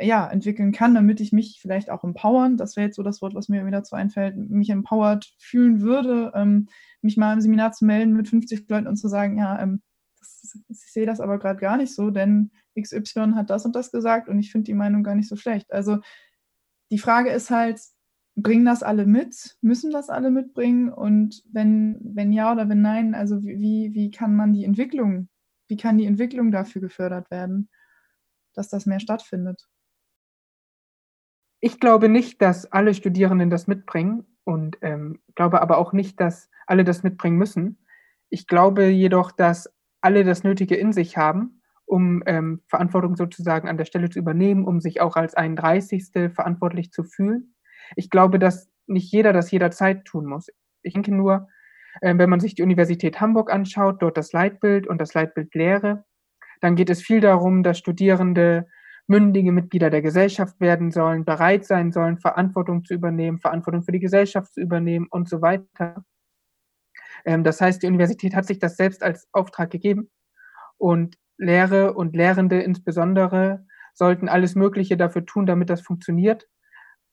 [0.00, 3.34] ja, entwickeln kann, damit ich mich vielleicht auch empowern, das wäre jetzt so das Wort,
[3.34, 6.68] was mir wieder dazu einfällt, mich empowered fühlen würde, ähm,
[7.02, 9.82] mich mal im Seminar zu melden mit 50 Leuten und zu sagen, ja, ähm,
[10.68, 14.28] ich sehe das aber gerade gar nicht so, denn XY hat das und das gesagt
[14.28, 15.72] und ich finde die Meinung gar nicht so schlecht.
[15.72, 15.98] Also
[16.90, 17.80] die Frage ist halt,
[18.36, 19.56] bringen das alle mit?
[19.60, 20.92] Müssen das alle mitbringen?
[20.92, 25.28] Und wenn, wenn ja oder wenn nein, also wie, wie kann man die Entwicklung,
[25.68, 27.68] wie kann die Entwicklung dafür gefördert werden,
[28.54, 29.68] dass das mehr stattfindet?
[31.60, 36.48] Ich glaube nicht, dass alle Studierenden das mitbringen und ähm, glaube aber auch nicht, dass
[36.66, 37.78] alle das mitbringen müssen.
[38.30, 43.78] Ich glaube jedoch, dass alle das Nötige in sich haben, um ähm, Verantwortung sozusagen an
[43.78, 46.32] der Stelle zu übernehmen, um sich auch als 31.
[46.34, 47.54] verantwortlich zu fühlen.
[47.96, 50.48] Ich glaube, dass nicht jeder das jederzeit tun muss.
[50.82, 51.48] Ich denke nur,
[52.00, 56.04] äh, wenn man sich die Universität Hamburg anschaut, dort das Leitbild und das Leitbild Lehre,
[56.60, 58.66] dann geht es viel darum, dass Studierende
[59.06, 64.00] mündige Mitglieder der Gesellschaft werden sollen, bereit sein sollen, Verantwortung zu übernehmen, Verantwortung für die
[64.00, 66.04] Gesellschaft zu übernehmen und so weiter.
[67.28, 70.10] Ähm, das heißt, die Universität hat sich das selbst als Auftrag gegeben
[70.78, 76.48] und Lehre und Lehrende insbesondere sollten alles Mögliche dafür tun, damit das funktioniert.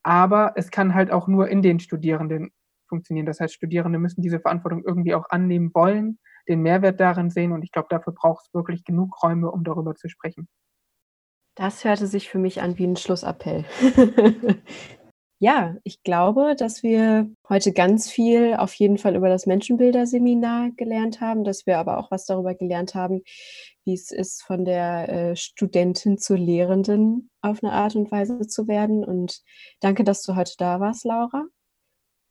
[0.03, 2.51] Aber es kann halt auch nur in den Studierenden
[2.87, 3.25] funktionieren.
[3.25, 7.51] Das heißt, Studierende müssen diese Verantwortung irgendwie auch annehmen wollen, den Mehrwert darin sehen.
[7.51, 10.47] Und ich glaube, dafür braucht es wirklich genug Räume, um darüber zu sprechen.
[11.55, 13.65] Das hörte sich für mich an wie ein Schlussappell.
[15.39, 21.19] Ja, ich glaube, dass wir heute ganz viel auf jeden Fall über das Menschenbilder-Seminar gelernt
[21.19, 23.21] haben, dass wir aber auch was darüber gelernt haben,
[23.83, 28.67] wie es ist, von der äh, Studentin zur Lehrenden auf eine Art und Weise zu
[28.69, 29.03] werden.
[29.03, 29.41] Und
[29.81, 31.45] danke, dass du heute da warst, Laura.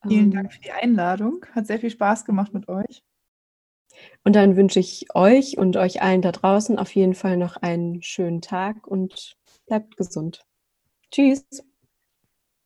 [0.09, 1.45] Vielen ähm, Dank für die Einladung.
[1.53, 3.03] Hat sehr viel Spaß gemacht mit euch.
[4.25, 8.03] Und dann wünsche ich euch und euch allen da draußen auf jeden Fall noch einen
[8.03, 9.37] schönen Tag und
[9.67, 10.45] bleibt gesund.
[11.11, 11.45] Tschüss.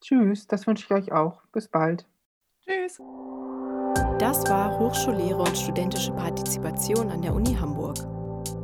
[0.00, 1.42] Tschüss, das wünsche ich euch auch.
[1.52, 2.06] Bis bald.
[2.64, 2.98] Tschüss.
[4.18, 7.96] Das war Hochschullehre und studentische Partizipation an der Uni Hamburg.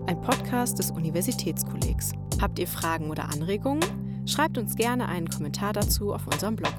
[0.06, 2.12] Ein Podcast des Universitätskollegs.
[2.40, 3.82] Habt ihr Fragen oder Anregungen?
[4.26, 6.74] Schreibt uns gerne einen Kommentar dazu auf unserem Blog.